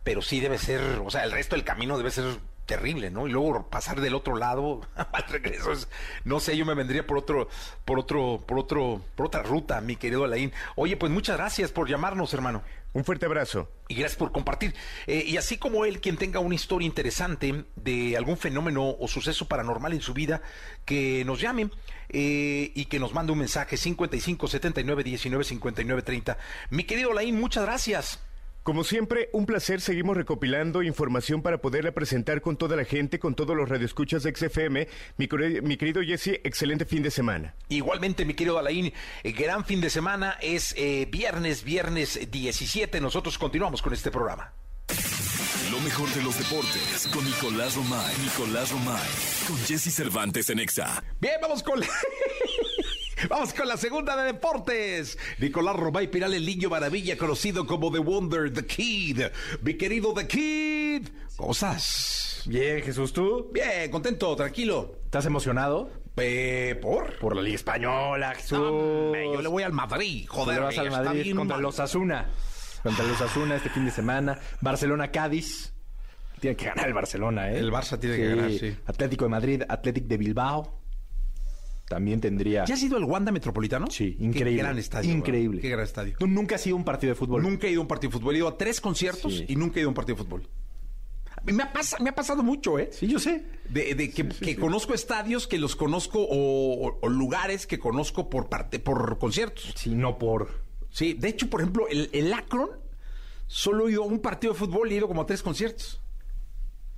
[0.03, 3.27] pero sí debe ser, o sea, el resto del camino debe ser terrible, ¿no?
[3.27, 5.87] Y luego pasar del otro lado al regreso es,
[6.23, 7.49] no sé, yo me vendría por otro,
[7.85, 10.51] por otro, por otro, por otra ruta, mi querido Alain.
[10.75, 12.61] Oye, pues muchas gracias por llamarnos, hermano.
[12.93, 13.71] Un fuerte abrazo.
[13.87, 14.75] Y gracias por compartir.
[15.07, 19.47] Eh, y así como él, quien tenga una historia interesante de algún fenómeno o suceso
[19.47, 20.43] paranormal en su vida,
[20.85, 21.71] que nos llame
[22.09, 26.37] eh, y que nos mande un mensaje 55 79 19 59 30.
[26.69, 28.19] Mi querido Laín, muchas gracias.
[28.63, 29.81] Como siempre, un placer.
[29.81, 34.33] Seguimos recopilando información para poderla presentar con toda la gente, con todos los radioescuchas de
[34.33, 34.87] XFM.
[35.17, 35.27] Mi,
[35.77, 37.55] querido Jesse, excelente fin de semana.
[37.67, 40.37] Igualmente, mi querido Alain, eh, gran fin de semana.
[40.41, 43.01] Es eh, viernes, viernes 17.
[43.01, 44.53] Nosotros continuamos con este programa.
[45.69, 48.15] Lo mejor de los deportes con Nicolás Romay.
[48.23, 49.09] Nicolás Romay.
[49.45, 51.03] Con Jesse Cervantes en Exa.
[51.19, 51.87] Bien, vamos con la...
[53.29, 55.17] Vamos con la segunda de deportes.
[55.39, 59.21] Nicolás Romay Piral, el niño maravilla, conocido como The Wonder, The Kid.
[59.61, 62.43] Mi querido The Kid, ¿cómo estás?
[62.45, 63.49] Bien, Jesús, ¿tú?
[63.53, 64.97] Bien, contento, tranquilo.
[65.05, 65.89] ¿Estás emocionado?
[66.17, 67.17] Eh, ¿Por?
[67.19, 68.57] Por la Liga Española, Jesús.
[68.59, 70.57] Yo le voy al Madrid, joder.
[70.57, 71.63] Te vas al Madrid contra mal.
[71.63, 72.29] los Asuna.
[72.81, 74.39] Contra los Asuna este fin de semana.
[74.61, 75.73] Barcelona-Cádiz.
[76.39, 77.59] Tiene que ganar el Barcelona, ¿eh?
[77.59, 78.75] El Barça tiene que ganar, sí.
[78.85, 80.82] Atlético de Madrid, Atlético de Bilbao.
[81.93, 82.65] También tendría.
[82.65, 83.85] ¿Ya has ido al Wanda Metropolitano?
[83.91, 84.63] Sí, Qué increíble.
[84.63, 85.11] gran estadio.
[85.11, 85.57] Increíble.
[85.57, 85.61] ¿verdad?
[85.61, 86.15] Qué gran estadio.
[86.17, 87.43] Tú nunca has ido a un partido de fútbol.
[87.43, 88.33] Nunca he ido a un partido de fútbol.
[88.35, 89.45] He ido a tres conciertos Sí.
[89.47, 90.47] y nunca he ido a un partido de fútbol.
[91.45, 92.89] Me ha, pas- me ha pasado mucho, ¿eh?
[92.93, 93.43] Sí, yo sé.
[93.69, 98.29] De, de que, que conozco estadios que los conozco o, o- o lugares que conozco
[98.29, 99.73] por parte por conciertos.
[99.75, 100.63] Sí, no por.
[100.89, 102.69] Sí, de hecho, por ejemplo, el, el Akron
[103.47, 105.99] solo he ido a un partido de fútbol y he ido como a tres conciertos.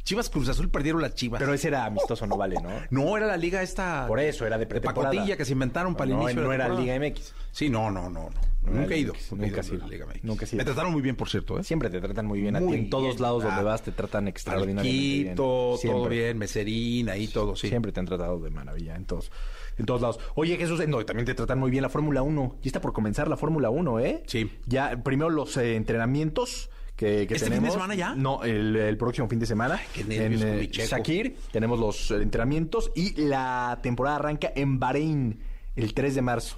[0.05, 1.39] Chivas Cruz Azul perdieron las Chivas.
[1.39, 2.69] Pero ese era amistoso, no vale, ¿no?
[2.91, 4.05] no, era la liga esta.
[4.07, 5.11] Por eso, era de pretemporada.
[5.11, 6.41] pacotilla que se inventaron para el No, inicio.
[6.41, 6.73] de no la era.
[6.79, 7.33] Liga MX.
[7.51, 8.29] Sí, no, no, no.
[8.61, 9.13] Nunca he ido.
[9.31, 10.23] Nunca he ido a la Liga MX.
[10.23, 10.57] Nunca he ido.
[10.57, 11.63] Me trataron muy bien, por cierto, ¿eh?
[11.63, 12.55] Siempre te tratan muy bien.
[12.55, 13.21] a ti en todos bien.
[13.23, 13.63] lados donde Ah.
[13.63, 14.91] vas te tratan extraordinariamente
[15.23, 15.35] bien.
[15.35, 16.15] Todo Siempre.
[16.15, 17.67] bien, meserina ahí todo, sí.
[17.69, 19.31] Siempre te han tratado de maravilla en todos,
[19.77, 20.19] en todos lados.
[20.35, 22.57] Oye, Jesús, eh, no, también te tratan muy bien la Fórmula 1.
[22.61, 24.23] Ya está por comenzar la Fórmula 1, ¿eh?
[24.27, 24.51] Sí.
[24.67, 27.73] Ya, primero los eh, entrenamientos que, que ¿Este fin de tenemos.
[27.73, 28.15] semana ya?
[28.15, 29.79] No, el, el próximo fin de semana.
[29.93, 30.69] qué nervios en eh.
[30.71, 35.39] Shakir tenemos los eh, entrenamientos y la temporada arranca en Bahrein
[35.75, 36.57] el 3 de marzo.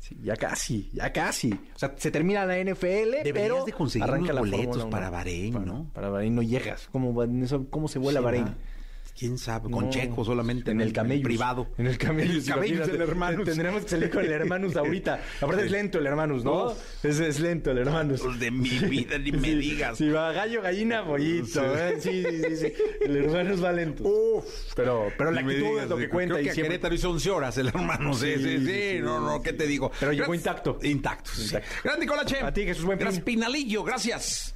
[0.00, 1.52] Sí, ya casi, ya casi.
[1.52, 4.84] O sea, se termina la NFL, Deberías pero de conseguir arranca unos la boletos Fórmula
[4.84, 4.90] 1.
[4.90, 5.90] para Bahrein, Para- ¿no?
[5.92, 6.88] Para Bahrein no llegas.
[6.90, 7.14] ¿Cómo,
[7.70, 8.44] cómo se vuela Sí, Bahrein?
[8.46, 8.54] va.
[9.18, 9.68] ¿Quién sabe?
[9.70, 9.90] Con No.
[9.90, 10.70] Checo solamente.
[10.70, 11.24] En el camello.
[11.24, 11.68] privado.
[11.76, 12.30] En el camello.
[12.30, 13.42] En el camello del hermano.
[13.42, 15.20] Tendremos que salir con el hermanus ahorita.
[15.40, 16.72] Aparte es lento el hermanus, ¿no?
[17.02, 18.22] Es, es lento el hermanus.
[18.22, 19.98] Los de mi vida, ni me digas.
[19.98, 21.62] Si va gallo, gallina, pollito.
[21.76, 21.96] ¿eh?
[22.00, 22.72] Sí, sí, sí, sí.
[23.00, 24.04] El hermanus va lento.
[24.76, 26.34] Pero, pero la actitud digas, es lo que creo cuenta.
[26.36, 28.14] que y a siempre- Querétaro hizo 11 horas el hermano.
[28.14, 28.66] Sí, sí, sí.
[28.66, 29.90] Sí, No, no, ¿qué te digo?
[29.98, 30.78] Pero llegó intacto.
[30.82, 31.30] Intacto.
[31.32, 31.42] sí.
[31.44, 31.68] Intacto.
[31.82, 32.36] Grande Colache.
[32.40, 32.98] A ti, Jesús, buen.
[32.98, 33.82] Gracias, Pinalillo.
[33.82, 34.54] Gracias.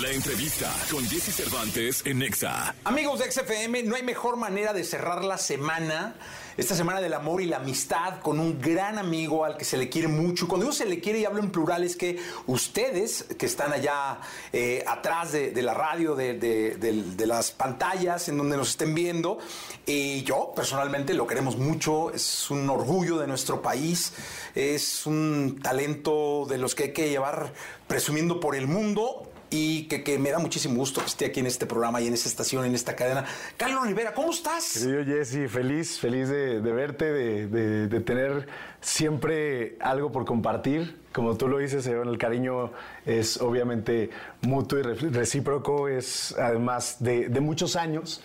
[0.00, 2.74] La entrevista con Jesse Cervantes en Nexa.
[2.84, 6.14] Amigos de XFM, no hay mejor manera de cerrar la semana,
[6.56, 9.90] esta semana del amor y la amistad, con un gran amigo al que se le
[9.90, 10.48] quiere mucho.
[10.48, 14.18] Cuando digo se le quiere y hablo en plural, es que ustedes que están allá
[14.54, 19.38] eh, atrás de, la radio, de- de las pantallas en donde nos estén viendo,
[19.84, 24.14] y yo personalmente lo queremos mucho, es un orgullo de nuestro país,
[24.54, 27.52] es un talento de los que hay que llevar
[27.86, 31.46] presumiendo por el mundo y que, que me da muchísimo gusto que esté aquí en
[31.46, 33.24] este programa y en esta estación, en esta cadena.
[33.56, 34.78] Carlos Rivera, ¿cómo estás?
[34.82, 38.46] Querido Jesse, feliz, feliz de, verte, de, de- de tener
[38.80, 41.00] siempre algo por compartir.
[41.12, 42.72] Como tú lo dices, eh, el cariño
[43.04, 44.10] es obviamente
[44.40, 48.22] mutuo y re- recíproco, es además de, de muchos años.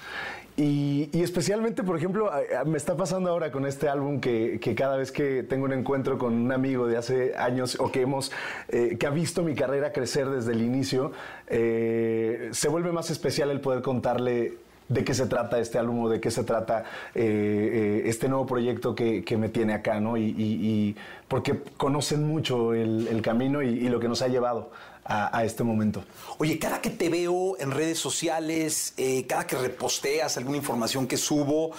[0.60, 2.32] Y, y especialmente, por ejemplo,
[2.66, 6.18] me está pasando ahora con este álbum que, que cada vez que tengo un encuentro
[6.18, 8.32] con un amigo de hace años o que hemos,
[8.70, 11.12] eh, que ha visto mi carrera crecer desde el inicio,
[11.48, 14.56] eh, se vuelve más especial el poder contarle
[14.90, 18.48] de qué se trata este álbum o de qué se trata eh, eh, este nuevo
[18.48, 20.18] proyecto que, que me tiene acá, ¿no?
[20.18, 20.96] Y, y- y
[21.28, 24.72] porque conocen mucho el, el camino y lo que nos ha llevado
[25.08, 26.04] a, este momento.
[26.38, 31.18] Oye, cada que te veo en redes sociales, eh, cada que reposteas alguna información que
[31.18, 31.72] subo,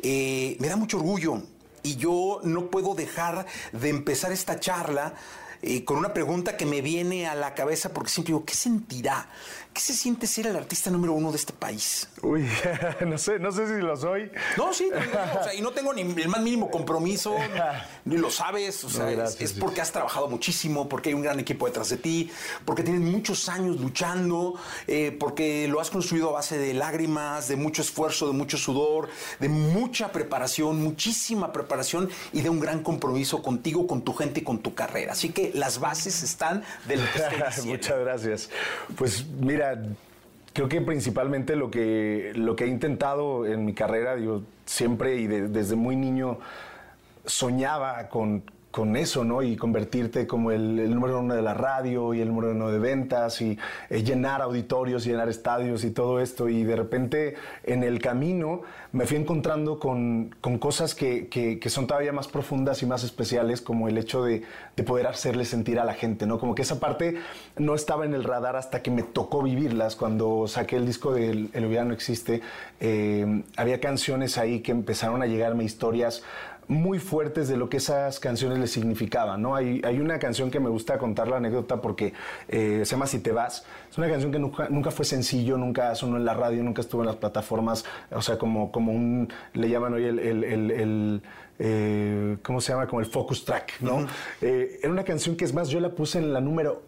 [0.00, 1.42] eh, me da mucho orgullo.
[1.82, 5.14] Y yo no puedo dejar de empezar esta charla
[5.66, 9.28] eh, con una pregunta que me viene a la cabeza porque siempre digo, ¿qué sentirá?
[9.74, 12.08] ¿Qué se siente ser el artista número uno de este país?
[12.22, 12.48] Uy,
[13.06, 14.30] no sé, no sé si lo soy.
[14.56, 17.36] No, sí, no, no, o sea, y no tengo ni el más mínimo compromiso,
[18.06, 19.60] ni lo sabes, o sea, No, es- gracias, es, sí.
[19.60, 22.30] porque has trabajado muchísimo, porque hay un gran equipo detrás de ti,
[22.64, 24.54] porque tienes muchos años luchando,
[24.86, 29.10] eh, porque lo has construido a base de lágrimas, de mucho esfuerzo, de mucho sudor,
[29.40, 34.42] de mucha preparación, muchísima preparación y de un gran compromiso contigo, con tu gente y
[34.42, 35.12] con tu carrera.
[35.12, 37.72] Así que las bases están de lo que estoy diciendo.
[37.72, 38.50] Muchas gracias.
[38.96, 39.82] Pues mira,
[40.52, 45.26] creo que principalmente lo que, lo que he intentado en mi carrera, digo, siempre y
[45.26, 46.38] de- desde muy niño
[47.24, 48.42] soñaba con,
[48.76, 49.40] con eso, ¿no?
[49.42, 53.40] Y convertirte como el, número uno de la radio y el número uno de ventas
[53.40, 53.58] y
[53.88, 56.46] eh, llenar auditorios, llenar estadios y todo esto.
[56.50, 58.60] Y de repente en el camino
[58.92, 63.62] me fui encontrando con, con cosas que, que- son todavía más profundas y más especiales,
[63.62, 64.42] como el hecho de,
[64.76, 66.38] de poder hacerle sentir a la gente, ¿no?
[66.38, 67.16] Como que esa parte
[67.56, 69.96] no estaba en el radar hasta que me tocó vivirlas.
[69.96, 72.42] Cuando saqué el disco de El, el No Existe,
[72.80, 76.22] eh, había canciones ahí que empezaron a llegarme historias
[76.68, 79.54] muy fuertes de lo que esas canciones le significaban, ¿no?
[79.54, 82.12] Hay, hay una canción que me gusta contar la anécdota porque
[82.48, 83.64] eh, se llama Si te vas.
[83.90, 87.02] Es una canción que nunca, nunca fue sencillo, nunca sonó en la radio, nunca estuvo
[87.02, 91.22] en las plataformas, o sea, como, como un, le llaman hoy el, el- el- el,
[91.58, 92.86] eh, ¿cómo se llama?
[92.86, 94.06] Como el focus track, ¿no?
[94.42, 96.82] Eh, era una canción que es más, yo la puse en la número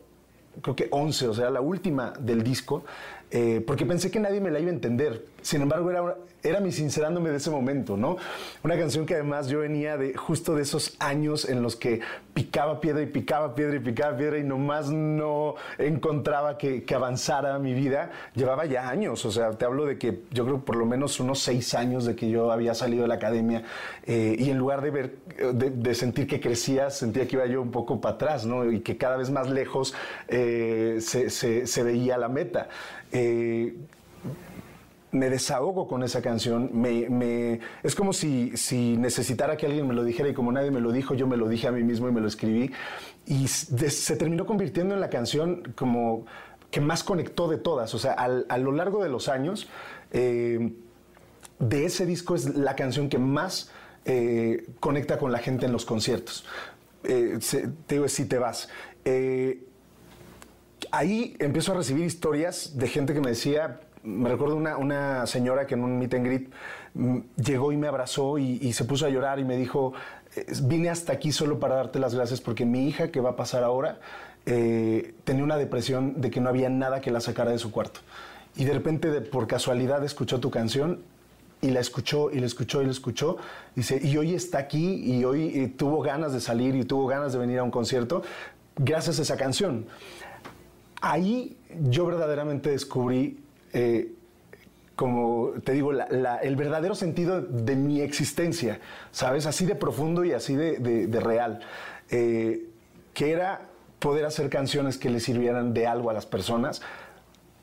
[0.60, 2.84] creo que 11, o sea, la última del disco,
[3.30, 5.24] eh, porque pensé que nadie me la iba a entender.
[5.42, 8.16] Sin embargo, era, era mi sincerándome de ese momento, ¿no?
[8.64, 12.00] Una canción que además yo venía de justo de esos años en los que
[12.34, 17.58] picaba piedra y picaba piedra y picaba piedra y nomás no encontraba que, que avanzara
[17.58, 18.10] mi vida.
[18.34, 21.38] Llevaba ya años, o sea, te hablo de que yo creo por lo menos unos
[21.38, 23.62] seis años de que yo había salido de la academia
[24.06, 25.16] eh, y en lugar de ver,
[25.54, 28.70] de, sentir que crecía, sentía que iba yo un poco para atrás, ¿no?
[28.70, 29.94] Y que cada vez más lejos
[30.28, 32.68] eh, se- se veía la meta.
[33.12, 33.74] Eh,
[35.10, 36.70] me desahogo con esa canción.
[36.74, 40.70] Me, me- es como si, si necesitara que alguien me lo dijera y como nadie
[40.70, 42.70] me lo dijo, yo me lo dije a mí mismo y me lo escribí.
[43.26, 46.26] Y se terminó convirtiendo en la canción como
[46.70, 47.94] que más conectó de todas.
[47.94, 49.68] O sea, al- a lo largo de los años,
[50.12, 50.74] eh,
[51.58, 53.70] de ese disco es la canción que más
[54.04, 56.44] eh, conecta con la gente en los conciertos.
[57.04, 58.68] Eh, se- te digo, si te vas.
[59.04, 59.64] Eh,
[60.90, 65.66] ahí empiezo a recibir historias de gente que me decía, me recuerdo una, una señora
[65.66, 66.51] que en un meet and greet
[66.94, 69.92] mm, llegó y me abrazó y, se puso a llorar y me dijo,
[70.37, 73.37] "Eh, vine hasta aquí solo para darte las gracias porque mi hija que va a
[73.37, 73.98] pasar ahora
[74.46, 78.01] eh, tenía una depresión de que no había nada que la sacara de su cuarto.
[78.57, 81.03] Y de repente, por casualidad, escuchó tu canción
[81.61, 83.37] y la escuchó y la escuchó y la escuchó.
[83.74, 87.33] Dice, y hoy está aquí y hoy eh, tuvo ganas de salir y tuvo ganas
[87.33, 88.22] de venir a un concierto
[88.79, 89.87] gracias a esa canción.
[91.00, 91.56] Ahí
[91.88, 93.38] yo verdaderamente descubrí,
[93.72, 94.12] eh,
[94.96, 98.80] como te digo, el verdadero sentido de mi existencia,
[99.12, 99.46] ¿sabes?
[99.46, 101.61] Así de profundo y así de, real.
[102.11, 102.66] Eh,
[103.14, 106.82] que era poder hacer canciones que le sirvieran de algo a las personas,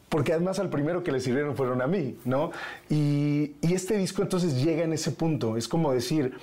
[0.09, 2.51] porque además al primero que le sirvieron fueron a mí, ¿no?
[2.89, 6.37] Y, este disco entonces llega en ese punto, es como decir,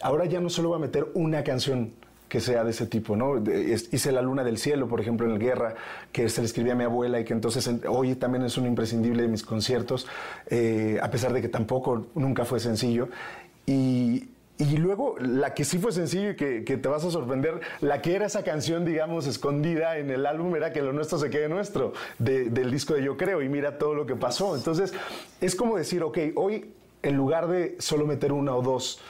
[0.00, 1.92] ahora ya no solo voy a meter una canción
[2.28, 3.42] que sea de ese tipo, ¿no?
[3.90, 5.74] Hice La Luna del Cielo, por ejemplo, en el Guerra,
[6.12, 8.66] que se le escribía a mi abuela y que entonces en- hoy también es un
[8.66, 10.06] imprescindible de mis conciertos,
[10.48, 13.08] eh, a pesar de que tampoco nunca fue sencillo.
[13.66, 18.02] Y, y luego, la que sí fue sencillo y que, te vas a sorprender, la
[18.02, 21.48] que era esa canción, digamos, escondida en el álbum, era que lo nuestro se quede
[21.48, 24.56] nuestro, de- del disco de Yo Creo, y mira todo lo que pasó.
[24.56, 24.92] Entonces,
[25.40, 29.00] es como decir, ok, hoy, en lugar de solo meter una o dos,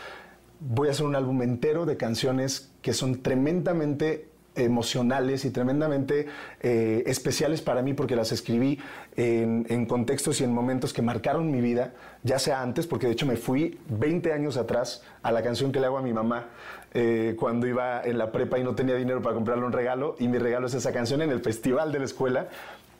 [0.61, 6.27] voy a hacer un álbum entero de canciones que son tremendamente emocionales y tremendamente
[6.61, 8.79] eh, especiales para mí porque las escribí
[9.16, 11.92] en, en contextos y en momentos que marcaron mi vida,
[12.25, 15.81] ya sea antes, porque de hecho me fui 20 años atrás a la canción que
[15.81, 16.49] le hago a mi mamá
[16.94, 20.27] eh, cuando iba en la prepa y no tenía dinero para comprarle un regalo y
[20.29, 22.49] mi regalo es esa canción en el festival de la escuela.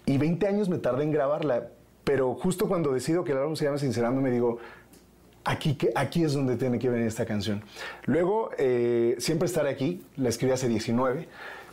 [0.07, 1.69] Y 20 años me tardé en grabarla,
[2.05, 4.59] pero justo cuando decido que el álbum se llama Sincerando me digo,
[5.51, 7.63] Aquí, aquí es donde tiene que venir esta canción.
[8.05, 11.27] Luego, eh, Siempre estaré aquí, la escribí hace 19.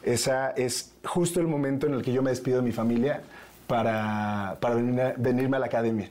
[0.03, 3.21] Esa es justo el momento en el que yo me despido de mi familia
[3.67, 6.09] para, para venirme, a, venirme a la academia.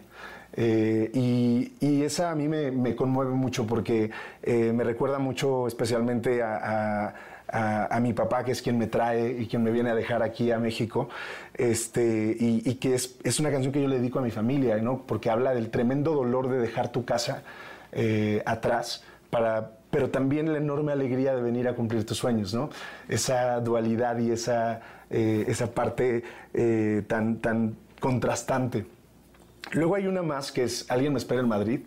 [0.57, 4.11] Eh, y, y esa a mí me, conmueve mucho porque
[4.43, 7.15] eh, me recuerda mucho especialmente a-
[7.49, 10.51] a- mi papá, que es quien me trae y quien me viene a dejar aquí
[10.51, 11.09] a México,
[11.55, 14.77] este, y, y que es, es una canción que yo le dedico a mi familia,
[14.79, 15.03] ¿no?
[15.07, 17.43] porque habla del tremendo dolor de dejar tu casa
[17.93, 22.71] eh, atrás, para, pero también la enorme alegría de venir a cumplir tus sueños, ¿no?
[23.09, 24.81] esa dualidad y esa,
[25.11, 28.87] eh, esa parte eh, tan, tan contrastante.
[29.73, 31.81] Luego hay una más que es Alguien me espera en Madrid,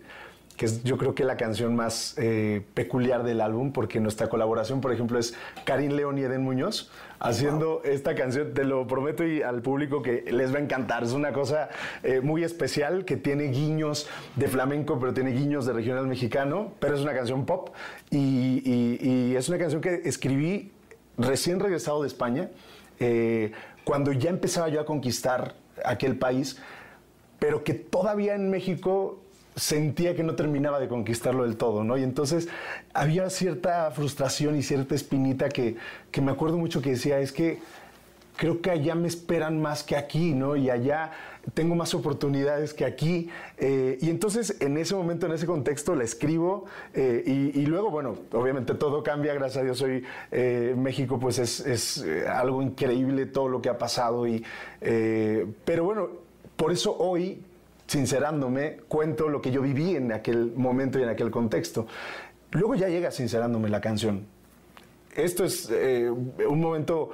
[0.58, 4.80] que es yo creo que la canción más eh, peculiar del álbum, porque nuestra colaboración,
[4.82, 6.90] por ejemplo, es Karin León y Eden Muñoz,
[7.20, 11.12] haciendo esta canción, te lo prometo y al público que les va a encantar, es
[11.12, 11.68] una cosa
[12.02, 16.96] eh, muy especial que tiene guiños de flamenco, pero tiene guiños de regional mexicano, pero
[16.96, 17.70] es una canción pop.
[18.10, 18.18] Y,
[18.64, 18.98] y-
[19.32, 20.72] y es una canción que escribí
[21.16, 22.50] recién regresado de España,
[23.00, 23.52] eh,
[23.84, 26.58] cuando ya empezaba yo a conquistar aquel país,
[27.38, 29.20] pero que todavía en México
[29.58, 31.96] sentía que no terminaba de conquistarlo del todo, ¿no?
[31.98, 32.48] Y entonces
[32.94, 35.76] había cierta frustración y cierta espinita que,
[36.10, 37.58] que me acuerdo mucho que decía, es que
[38.38, 40.56] creo que allá me esperan más que aquí, ¿no?
[40.56, 41.10] Y allá
[41.54, 43.28] tengo más oportunidades que aquí.
[43.58, 48.14] Eh, y entonces en ese momento, en ese contexto, la escribo eh, y, luego, bueno,
[48.32, 53.48] obviamente todo cambia, gracias a Dios hoy eh, México pues es, es, algo increíble todo
[53.48, 54.26] lo que ha pasado.
[54.26, 54.44] Y,
[54.80, 56.08] pero bueno,
[56.56, 57.42] por eso hoy,
[57.88, 61.86] sincerándome, cuento lo que yo viví en aquel momento y en aquel contexto.
[62.52, 64.26] Luego ya llega sincerándome la canción.
[65.16, 67.10] Esto es eh, un momento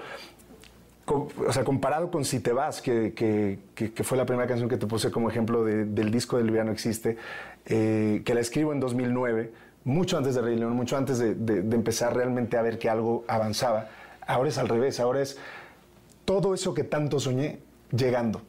[1.07, 4.77] o sea, comparado con Si te vas, que, que- que- fue la primera canción que
[4.79, 7.17] te puse como ejemplo de- del disco del No Existe,
[7.67, 9.53] eh, que la escribo en 2009,
[9.85, 13.25] mucho antes de Rey León, mucho antes de- de empezar realmente a ver que algo
[13.29, 13.89] avanzaba.
[14.27, 15.37] Ahora es al revés, ahora es
[16.25, 17.59] todo eso que tanto soñé
[17.95, 18.41] llegando.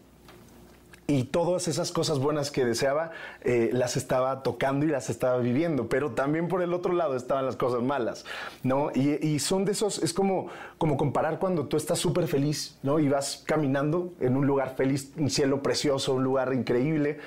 [1.08, 3.12] Y todas esas cosas buenas que deseaba
[3.44, 7.46] eh, las estaba tocando y las estaba viviendo, pero también por el otro lado estaban
[7.46, 8.26] las cosas malas,
[8.64, 8.90] ¿no?
[8.92, 10.48] Y, son de esos, es como,
[10.80, 12.98] como comparar cuando tú estás súper feliz, ¿no?
[12.98, 17.20] Y vas caminando en un lugar feliz, un cielo precioso, un lugar increíble,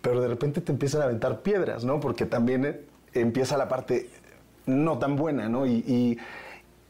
[0.00, 2.00] pero de repente te empiezan a aventar piedras, ¿no?
[2.00, 2.80] Porque también eh,
[3.12, 4.08] empieza la parte
[4.64, 5.66] no tan buena, ¿no?
[5.66, 6.18] Y-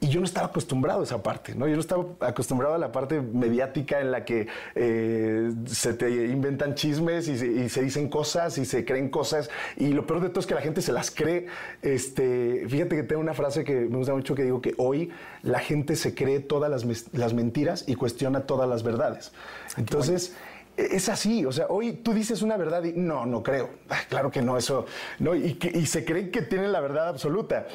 [0.01, 1.69] y yo no estaba acostumbrado a esa parte, ¿no?
[1.69, 6.75] Yo no estaba acostumbrado a la parte mediática en la que eh, se te inventan
[6.75, 9.51] chismes y se, dicen cosas y se creen cosas.
[9.77, 11.47] Y lo peor de todo es que la gente se las cree.
[11.83, 15.11] Este, fíjate que tengo una frase que me gusta mucho que digo que hoy
[15.43, 19.33] la gente se cree todas las, mentiras y cuestiona todas las verdades.
[19.77, 20.35] Entonces...
[20.77, 23.71] E, es así, o sea, hoy tú dices una verdad y no, no creo.
[24.09, 24.87] claro que no, eso,
[25.19, 27.67] no, y, y se creen que tienen la verdad absoluta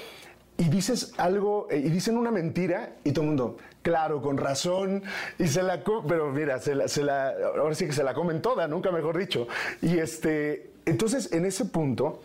[0.58, 5.04] y dices algo, eh, y dicen una mentira, y todo el mundo, claro, con razón,
[5.38, 8.42] y se la, pero mira, se la, se la, ahora sí que se la comen
[8.42, 9.48] toda, nunca mejor dicho.
[9.82, 12.22] Y este, entonces, en ese punto,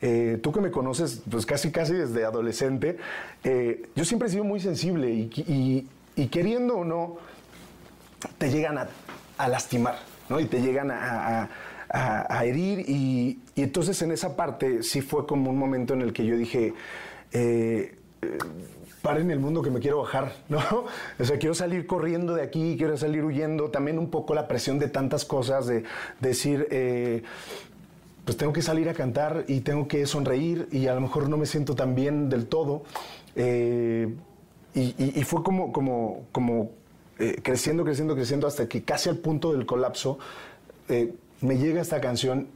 [0.00, 2.98] eh, tú que me conoces, pues casi, casi desde adolescente,
[3.42, 5.88] eh, yo siempre he sido muy sensible y,
[6.30, 7.16] queriendo o no,
[8.38, 10.38] te llegan a, lastimar, ¿no?
[10.38, 11.48] Y te llegan a,
[11.90, 16.24] a herir, y entonces en esa parte sí fue como un momento en el que
[16.24, 16.74] yo dije,
[17.32, 17.96] eh,
[19.02, 20.60] paren el mundo que me quiero bajar, ¿no?
[21.18, 23.70] O sea, quiero salir corriendo de aquí, quiero salir huyendo.
[23.70, 25.84] También un poco la presión de tantas cosas, de,
[26.20, 27.22] decir, eh,
[28.24, 31.36] pues tengo que salir a cantar y tengo que sonreír y a lo mejor no
[31.36, 32.84] me siento tan bien del todo.
[33.34, 34.14] Eh,
[34.74, 36.70] y, fue como, como, como
[37.18, 40.18] eh, creciendo, creciendo, creciendo hasta que casi al punto del colapso
[41.40, 42.48] me llega esta canción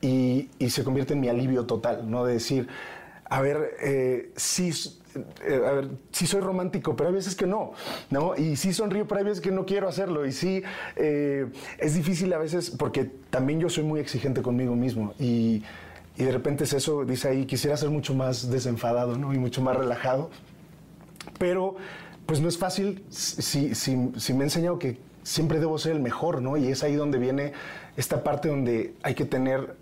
[0.00, 2.24] y se convierte en mi alivio total, ¿no?
[2.24, 2.68] De decir,
[3.30, 4.72] a ver, eh, sí,
[5.46, 7.72] eh, a ver, sí soy romántico, pero hay veces que no,
[8.10, 8.34] ¿no?
[8.36, 10.26] Y sí sonrío, pero hay veces que no quiero hacerlo.
[10.26, 10.64] Y sí,
[10.96, 11.46] eh,
[11.78, 15.14] es difícil a veces porque también yo soy muy exigente conmigo mismo.
[15.20, 15.62] Y,
[16.18, 19.32] y, de repente es eso, dice ahí, quisiera ser mucho más desenfadado, ¿no?
[19.32, 20.28] Y mucho más relajado.
[21.38, 21.76] Pero,
[22.26, 26.00] pues no es fácil si, si, si me he enseñado que siempre debo ser el
[26.00, 26.56] mejor, ¿no?
[26.56, 27.52] Y es ahí donde viene
[27.96, 29.76] esta parte donde hay que tener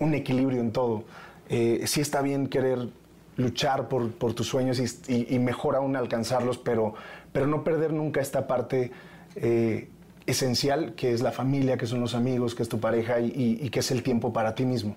[0.00, 1.04] un equilibrio en todo
[1.48, 2.88] eh, sí está bien querer
[3.36, 6.94] luchar por, tus sueños y, mejor aún alcanzarlos, pero,
[7.32, 8.92] pero no perder nunca esta parte
[9.36, 9.88] eh,
[10.26, 13.80] esencial que es la familia, que son los amigos, que es tu pareja y, que
[13.80, 14.96] es el tiempo para ti mismo.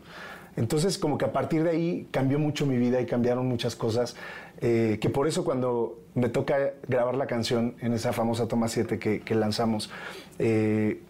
[0.56, 4.16] Entonces, como que a partir de ahí cambió mucho mi vida y cambiaron muchas cosas,
[4.60, 8.98] eh, que por eso cuando me toca grabar la canción en esa famosa toma 7
[8.98, 9.92] que, lanzamos,
[10.40, 11.04] eh,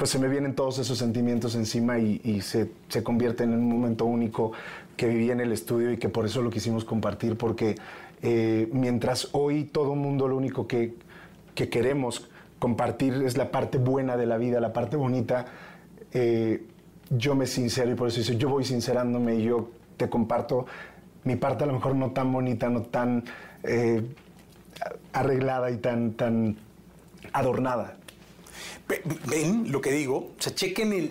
[0.00, 4.06] pues se me vienen todos esos sentimientos encima y, se, se, convierte en un momento
[4.06, 4.52] único
[4.96, 7.74] que viví en el estudio y que por eso lo quisimos compartir, porque
[8.22, 10.94] eh, mientras hoy todo mundo lo único que,
[11.54, 15.44] que, queremos compartir es la parte buena de la vida, la parte bonita,
[16.14, 16.64] eh,
[17.10, 20.64] yo me sincero y por eso yo voy sincerándome y yo te comparto
[21.24, 23.22] mi parte a lo mejor no tan bonita, no tan
[23.64, 24.02] eh,
[25.12, 26.56] arreglada y tan, tan
[27.34, 27.98] adornada.
[29.26, 31.10] Ven lo que digo, o sea, chequen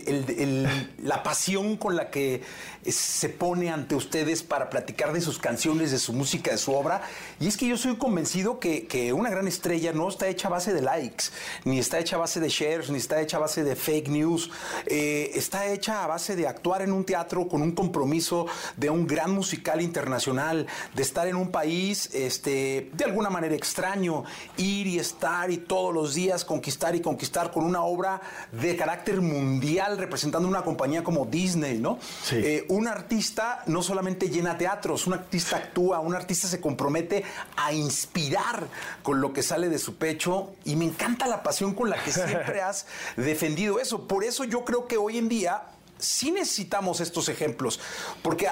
[1.04, 2.42] la pasión con la que
[2.88, 7.02] se pone ante ustedes para platicar de sus canciones, de su música, de su obra.
[7.40, 10.74] Y es que yo soy convencido que, una gran estrella no está hecha a base
[10.74, 11.26] de likes,
[11.66, 14.52] ni está hecha a base de shares, ni está hecha a base de fake news.
[14.86, 18.46] Eh, está hecha a base de actuar en un teatro con un compromiso
[18.78, 24.24] de un gran musical internacional, de estar en un país este, de alguna manera extraño,
[24.58, 29.22] ir y estar y todos los días conquistar y conquistar con una obra de carácter
[29.22, 32.00] mundial representando una compañía como Disney, ¿no?
[32.24, 32.36] Sí.
[32.38, 37.24] Eh, un artista no solamente llena teatros, un artista actúa, un artista se compromete
[37.58, 38.68] a inspirar
[39.02, 42.12] con lo que sale de su pecho y me encanta la pasión con la que
[42.12, 42.86] siempre has
[43.18, 44.08] defendido eso.
[44.08, 45.64] Por eso yo creo que hoy en día
[45.98, 47.80] sí necesitamos estos ejemplos,
[48.22, 48.48] porque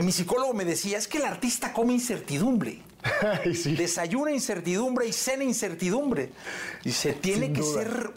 [0.00, 2.82] mi psicólogo me decía, es que el artista come incertidumbre.
[3.76, 6.32] Desayuna incertidumbre y cena incertidumbre.
[6.82, 8.10] Y se tiene que ser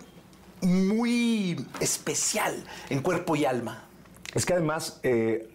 [0.61, 3.89] muy especial en cuerpo y alma.
[4.33, 5.47] Es que además, eh,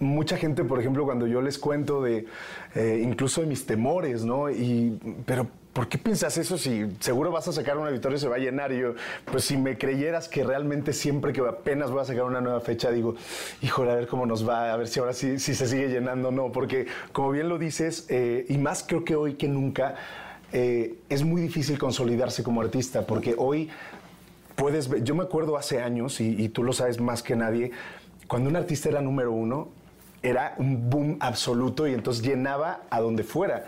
[0.00, 2.26] mucha gente, por ejemplo, cuando yo les cuento de
[2.74, 4.50] eh, incluso de mis temores, ¿no?
[4.50, 8.28] Y, pero, ¿por qué piensas eso si seguro vas a sacar una victoria y se
[8.28, 8.72] va a llenar?
[8.72, 8.94] Y yo,
[9.30, 12.90] pues si me creyeras que realmente siempre que apenas voy a sacar una nueva fecha,
[12.90, 13.16] digo,
[13.62, 16.32] híjole, a ver cómo nos va, a ver si ahora sí, se sigue llenando o
[16.32, 16.52] no.
[16.52, 19.96] Porque, como bien lo dices, eh, y más creo que hoy que nunca,
[20.52, 23.70] es muy difícil consolidarse como artista, porque hoy
[24.54, 27.72] puedes ver, yo me acuerdo hace años, y, tú lo sabes más que nadie,
[28.28, 29.68] cuando un artista era número uno,
[30.22, 33.66] era un boom absoluto y entonces llenaba a donde fuera.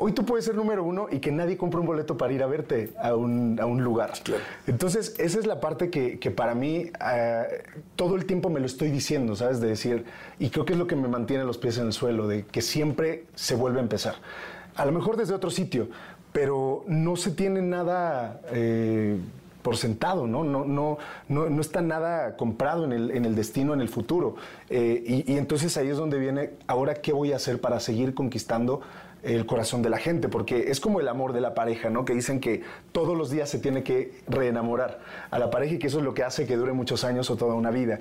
[0.00, 2.46] Hoy tú puedes ser número uno y que nadie compre un boleto para ir a
[2.46, 4.12] verte a un, a un lugar.
[4.68, 7.64] Entonces, esa es la parte que, que para mí eh,
[7.96, 9.58] todo el tiempo me lo estoy diciendo, ¿sabes?
[9.60, 10.04] De decir,
[10.38, 12.62] y creo que es lo que me mantiene los pies en el suelo, de que
[12.62, 14.14] siempre se vuelve a empezar.
[14.76, 15.88] A lo mejor desde otro sitio,
[16.32, 18.40] pero no se tiene nada...
[18.52, 19.18] Eh,
[19.68, 20.44] por sentado, ¿no?
[20.44, 20.96] No, no,
[21.28, 24.36] no, está nada comprado en el, en el destino, en el futuro.
[24.70, 28.80] Eh, y, entonces ahí es donde viene, ahora, ¿qué voy a hacer para seguir conquistando?
[29.22, 32.04] el corazón de la gente, porque es como el amor de la pareja, ¿no?
[32.04, 35.00] Que dicen que todos los días se tiene que reenamorar
[35.30, 37.36] a la pareja y que eso es lo que hace que dure muchos años o
[37.36, 37.98] toda una vida.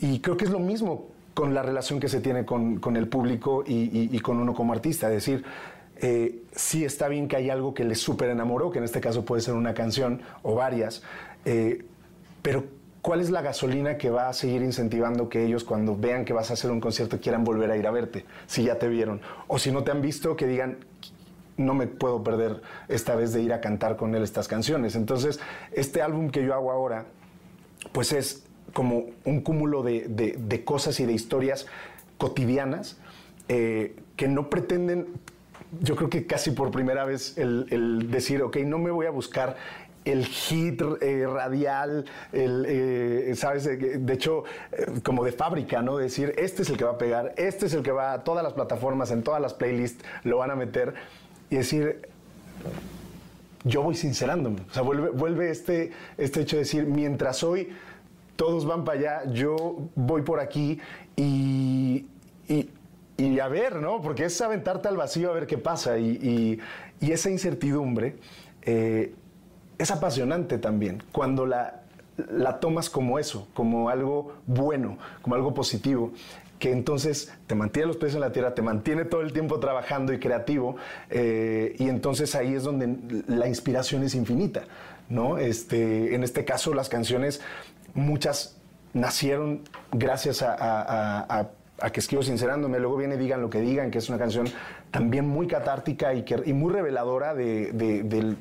[0.00, 3.08] Y creo que es lo mismo con la relación que se tiene con, con el
[3.08, 5.06] público y, y- y con uno como artista.
[5.08, 5.44] Es decir,
[6.00, 9.24] eh, sí está bien que hay algo que les súper enamoró, que en este caso
[9.24, 11.02] puede ser una canción o varias,
[11.44, 11.84] eh,
[12.42, 12.64] pero
[13.02, 16.50] ¿cuál es la gasolina que va a seguir incentivando que ellos cuando vean que vas
[16.50, 19.20] a hacer un concierto quieran volver a ir a verte, si ya te vieron?
[19.46, 20.78] O si no te han visto, que digan,
[21.56, 24.94] no me puedo perder esta vez de ir a cantar con él estas canciones.
[24.94, 25.40] Entonces,
[25.72, 27.06] este álbum que yo hago ahora,
[27.92, 31.66] pues es como un cúmulo de, cosas y de historias
[32.16, 32.98] cotidianas
[33.48, 35.06] eh, que no pretenden,
[35.80, 39.56] yo creo que casi por primera vez, el, decir, ok, no me voy a buscar
[40.04, 43.64] el hit eh, radial, el, eh, ¿sabes?
[43.64, 45.98] De, hecho, eh, como de fábrica, ¿no?
[45.98, 48.42] Decir, este es el que va a pegar, este es el que va a todas
[48.42, 50.94] las plataformas, en todas las playlists, lo van a meter
[51.50, 52.08] y decir,
[53.64, 54.62] yo voy sincerándome.
[54.70, 57.68] O sea, vuelve, vuelve este, este hecho de decir, mientras hoy
[58.38, 60.78] todos van para allá, yo voy por aquí
[61.16, 62.06] y,
[63.18, 64.00] y a ver, ¿no?
[64.00, 65.98] Porque es aventarte al vacío a ver qué pasa.
[65.98, 66.58] Y,
[67.00, 68.16] y- esa incertidumbre
[68.62, 69.12] eh,
[69.76, 71.02] es apasionante también.
[71.12, 71.82] Cuando la,
[72.30, 76.12] la tomas como eso, como algo bueno, como algo positivo,
[76.60, 80.12] que entonces te mantiene los pies en la tierra, te mantiene todo el tiempo trabajando
[80.12, 80.76] y creativo,
[81.10, 84.62] eh, y entonces ahí es donde la inspiración es infinita,
[85.08, 85.38] ¿no?
[85.38, 87.40] Este, en este caso, las canciones,
[87.94, 88.56] muchas
[88.92, 89.62] nacieron
[89.92, 91.48] gracias a-
[91.80, 94.46] a- que escribo sincerándome, luego viene Digan lo que digan, que es una canción
[94.90, 98.36] también muy catártica y, muy reveladora de,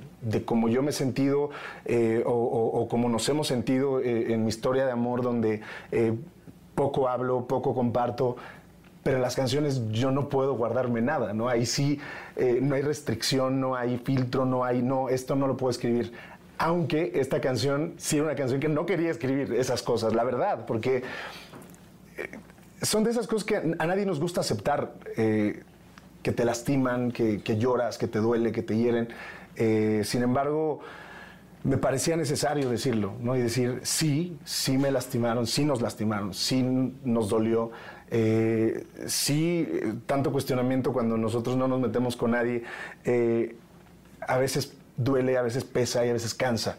[0.46, 1.50] cómo yo me he sentido
[1.86, 5.62] eh, o, o- cómo nos hemos sentido eh, en mi historia de amor, donde
[5.92, 6.14] eh,
[6.76, 8.38] poco hablo, poco comparto,
[9.04, 11.48] pero en las canciones yo no puedo guardarme nada, ¿no?
[11.50, 12.00] Ahí sí
[12.62, 16.12] no hay restricción, no hay filtro, no hay, no, esto no lo puedo escribir.
[16.60, 20.66] Aunque esta canción sí era una canción que no quería escribir esas cosas, la verdad,
[20.66, 21.04] porque
[22.82, 25.64] son de esas cosas que a nadie nos gusta aceptar, eh,
[26.22, 29.10] que te lastiman, que, que lloras, que te duele, que te hieren.
[29.56, 30.80] Eh, sin embargo,
[31.64, 33.36] me parecía necesario decirlo, ¿no?
[33.36, 37.72] Y decir, sí, sí me lastimaron, sí nos lastimaron, sí nos dolió,
[38.10, 39.68] eh, sí,
[40.06, 42.64] tanto cuestionamiento cuando nosotros no nos metemos con nadie,
[44.22, 46.78] a veces duele, a veces pesa y a veces cansa.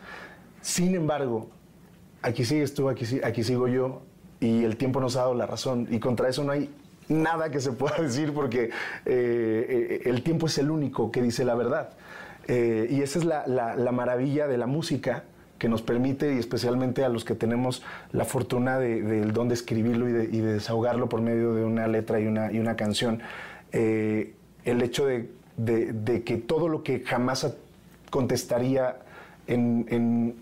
[0.61, 1.49] Sin embargo,
[2.23, 4.03] aquí sigues tú, aquí, aquí sigo yo,
[4.41, 6.71] y el tiempo nos ha dado la razón, y contra eso no hay
[7.09, 8.71] nada que se pueda decir porque eh,
[9.07, 11.91] eh, el tiempo es el único que dice la verdad.
[12.47, 15.25] Eh, y esa es la, la- la maravilla de la música
[15.59, 17.83] que nos permite, y especialmente a los que tenemos
[18.13, 21.89] la fortuna de- del don de escribirlo y de, de desahogarlo por medio de una
[21.89, 23.21] letra y una, y una canción,
[23.73, 27.53] el hecho de, de- de que todo lo que jamás
[28.11, 28.97] contestaría
[29.47, 30.35] en, en-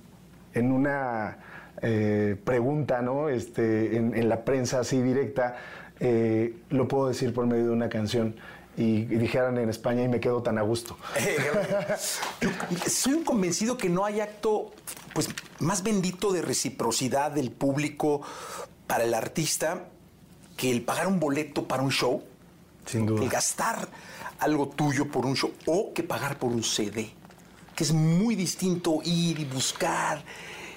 [0.54, 1.38] en una
[1.82, 3.28] eh, pregunta, ¿no?
[3.28, 5.56] Este, en, en la prensa así directa,
[6.00, 8.36] eh, lo puedo decir por medio de una canción.
[8.78, 10.98] Y, y dijeran en España y me quedo tan a gusto.
[12.42, 12.50] Yo
[12.88, 14.72] soy un convencido que no hay acto
[15.14, 15.28] pues
[15.60, 18.20] más bendito de reciprocidad del público
[18.86, 19.84] para el artista
[20.58, 22.22] que el pagar un boleto para un show,
[22.84, 23.22] Sin duda.
[23.22, 23.88] el gastar
[24.40, 27.10] algo tuyo por un show o que pagar por un CD,
[27.74, 30.22] que es muy distinto ir y buscar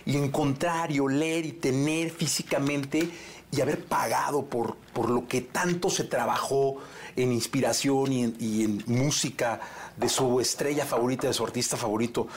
[0.09, 3.07] y encontrar y oler y tener físicamente
[3.51, 6.77] y haber pagado por, por lo que tanto se trabajó
[7.15, 9.59] en inspiración y en, y en música
[9.97, 12.27] de su estrella favorita, de su artista favorito.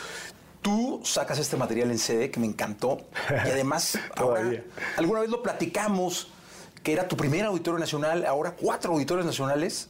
[0.60, 2.98] Tú sacas este material en CD que me encantó
[3.30, 4.62] y además ahora,
[4.98, 6.28] alguna vez lo platicamos
[6.82, 9.88] que era tu primer auditorio nacional, ahora cuatro auditorios nacionales.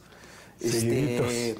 [0.61, 1.57] Este,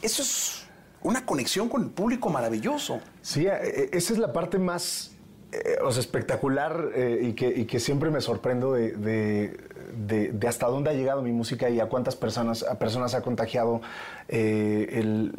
[0.00, 0.64] eso es
[1.02, 3.00] una conexión con el público maravilloso.
[3.20, 5.12] Sí, eh, esa es la parte más
[5.52, 9.58] eh, o sea, espectacular eh, y, que, siempre me sorprendo de,
[10.48, 13.82] hasta dónde ha llegado mi música y a cuántas personas, a personas ha contagiado
[14.28, 15.30] eh,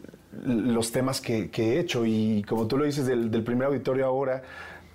[0.45, 2.05] los temas que, he hecho.
[2.05, 4.43] Y como tú lo dices, del, primer auditorio ahora,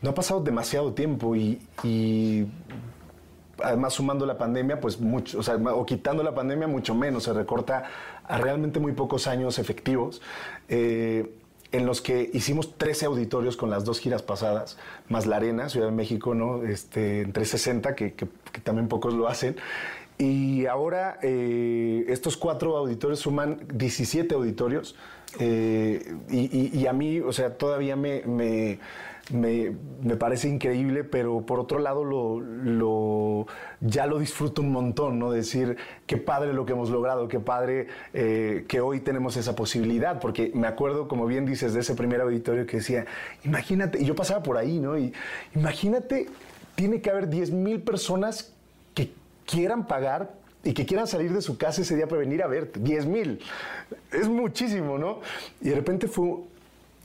[0.03, 2.47] no ha pasado demasiado tiempo y, y
[3.63, 7.33] además sumando la pandemia, pues mucho, o sea, o quitando la pandemia, mucho menos, se
[7.33, 7.85] recorta
[8.25, 10.21] a realmente muy pocos años efectivos,
[10.69, 11.31] eh,
[11.71, 15.87] en los que hicimos 13 auditorios con las dos giras pasadas, más la Arena, Ciudad
[15.87, 16.65] de México, ¿no?
[16.65, 18.15] Este, entre 60, que,
[18.63, 19.57] también pocos lo hacen.
[20.17, 24.97] Y ahora eh, estos cuatro auditorios suman 17 auditorios.
[25.39, 28.79] eh, y, a mí, o sea, todavía me,
[29.33, 29.73] me-
[30.03, 33.47] me parece increíble, pero por otro lado lo, lo-
[33.81, 35.31] ya lo disfruto un montón, ¿no?
[35.31, 35.77] Decir,
[36.07, 40.51] qué padre lo que hemos logrado, qué padre eh, que hoy tenemos esa posibilidad, porque
[40.55, 43.07] me acuerdo, como bien dices, de ese primer auditorio que decía,
[43.45, 44.97] imagínate, y yo pasaba por ahí, ¿no?
[44.99, 45.13] Y
[45.55, 46.29] imagínate,
[46.75, 48.53] tiene que haber 10 mil personas
[48.95, 49.13] que
[49.47, 52.81] quieran pagar y que quieran salir de su casa ese día para venir a verte.
[52.81, 53.41] 10 mil.
[54.13, 55.21] Es muchísimo, ¿no?
[55.61, 56.39] Y de repente fue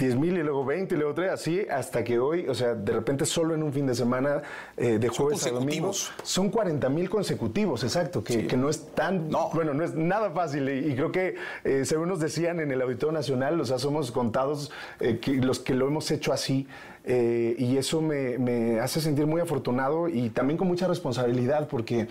[0.04, 2.92] 10 mil y luego 20 y luego 3, así hasta que hoy, o sea, de
[2.92, 4.42] repente solo en un fin de semana,
[4.76, 5.92] eh, de jueves a domingo,
[6.24, 9.50] son 40 mil consecutivos, exacto, que, que no es tan, No.
[9.54, 10.68] bueno, no es nada fácil.
[10.68, 14.12] Y, y creo que, eh, según nos decían en el Auditorio Nacional, o sea, somos
[14.12, 16.68] contados eh, que, los que lo hemos hecho así.
[17.06, 22.08] y eso me, me hace sentir muy afortunado y también con mucha responsabilidad, porque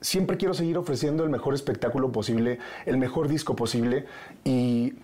[0.00, 4.04] siempre quiero seguir ofreciendo el mejor espectáculo posible, el mejor disco posible
[4.44, 4.94] y,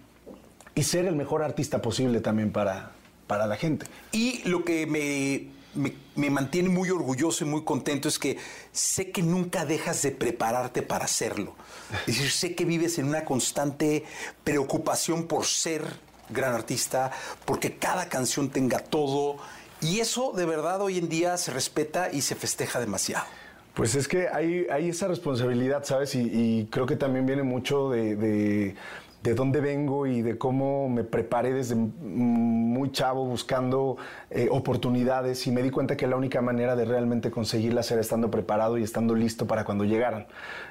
[0.74, 2.92] y ser el mejor artista posible también para,
[3.26, 3.86] para la gente.
[4.12, 8.36] Y lo que me, me- me mantiene muy orgulloso y muy contento es que
[8.72, 11.54] sé que nunca dejas de prepararte para hacerlo.
[12.06, 14.04] Es decir, sé que vives en una constante
[14.44, 15.82] preocupación por ser
[16.30, 17.10] gran artista,
[17.44, 19.36] porque cada canción tenga todo.
[19.80, 23.24] Y eso de verdad hoy en día se respeta y se festeja demasiado.
[23.74, 26.14] Pues es que hay, hay esa responsabilidad, ¿sabes?
[26.14, 28.74] Y, y creo que también viene mucho de, de,
[29.22, 33.96] de dónde vengo y de cómo me preparé desde muy chavo buscando
[34.30, 38.30] eh, oportunidades y me di cuenta que la única manera de realmente conseguirlas era estando
[38.30, 40.26] preparado y estando listo para cuando llegaran.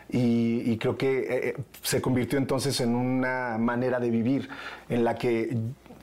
[0.09, 4.49] Y, creo que eh, se convirtió entonces en una manera de vivir
[4.89, 5.55] en la que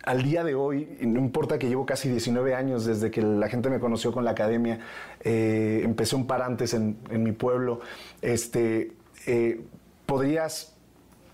[0.04, 3.68] al día de hoy, no importa que llevo casi 19 años desde que la gente
[3.68, 4.78] me conoció con la academia,
[5.20, 7.80] eh, empecé un par antes en, en mi pueblo,
[8.22, 8.92] este,
[9.26, 9.60] eh,
[10.06, 10.77] podrías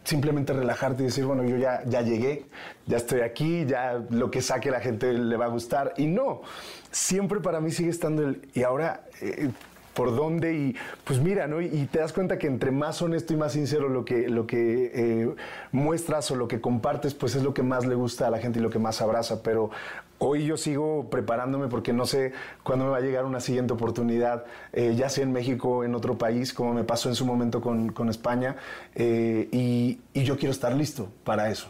[0.05, 2.44] simplemente relajarte y decir, bueno, yo ya, ya llegué,
[2.86, 5.94] ya estoy aquí, ya lo que saque la gente le va a gustar.
[5.96, 6.42] Y no,
[6.90, 9.50] siempre para mí sigue estando el, y ahora, eh,
[9.94, 10.55] ¿por dónde?
[10.55, 11.61] Y pues mira, ¿no?
[11.61, 14.90] Y, te das cuenta que entre más honesto y más sincero lo que, lo que
[14.94, 15.34] eh,
[15.72, 18.59] muestras o lo que compartes, pues es lo que más le gusta a la gente
[18.59, 19.42] y lo que más abraza.
[19.42, 19.70] Pero
[20.19, 24.45] hoy yo sigo preparándome porque no sé cuándo me va a llegar una siguiente oportunidad,
[24.73, 27.61] eh, ya sea en México o en otro país, como me pasó en su momento
[27.61, 28.57] con, con España,
[28.95, 31.69] eh, y, y yo quiero estar listo para eso.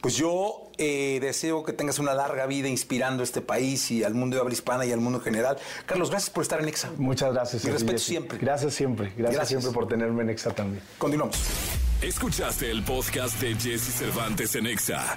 [0.00, 4.14] Pues yo eh, deseo que tengas una larga vida inspirando a este país y al
[4.14, 5.56] mundo de habla hispana y al mundo en general.
[5.86, 6.90] Carlos, gracias por estar en Exa.
[6.96, 7.64] Muchas gracias.
[7.64, 8.38] Mi Sergio respeto siempre.
[8.38, 9.06] Gracias siempre.
[9.16, 9.48] Gracias, Gracias.
[9.48, 10.82] siempre por tenerme en Exa también.
[10.98, 11.38] Continuamos.
[12.02, 15.16] Escuchaste el podcast de Jesse Cervantes en Exa.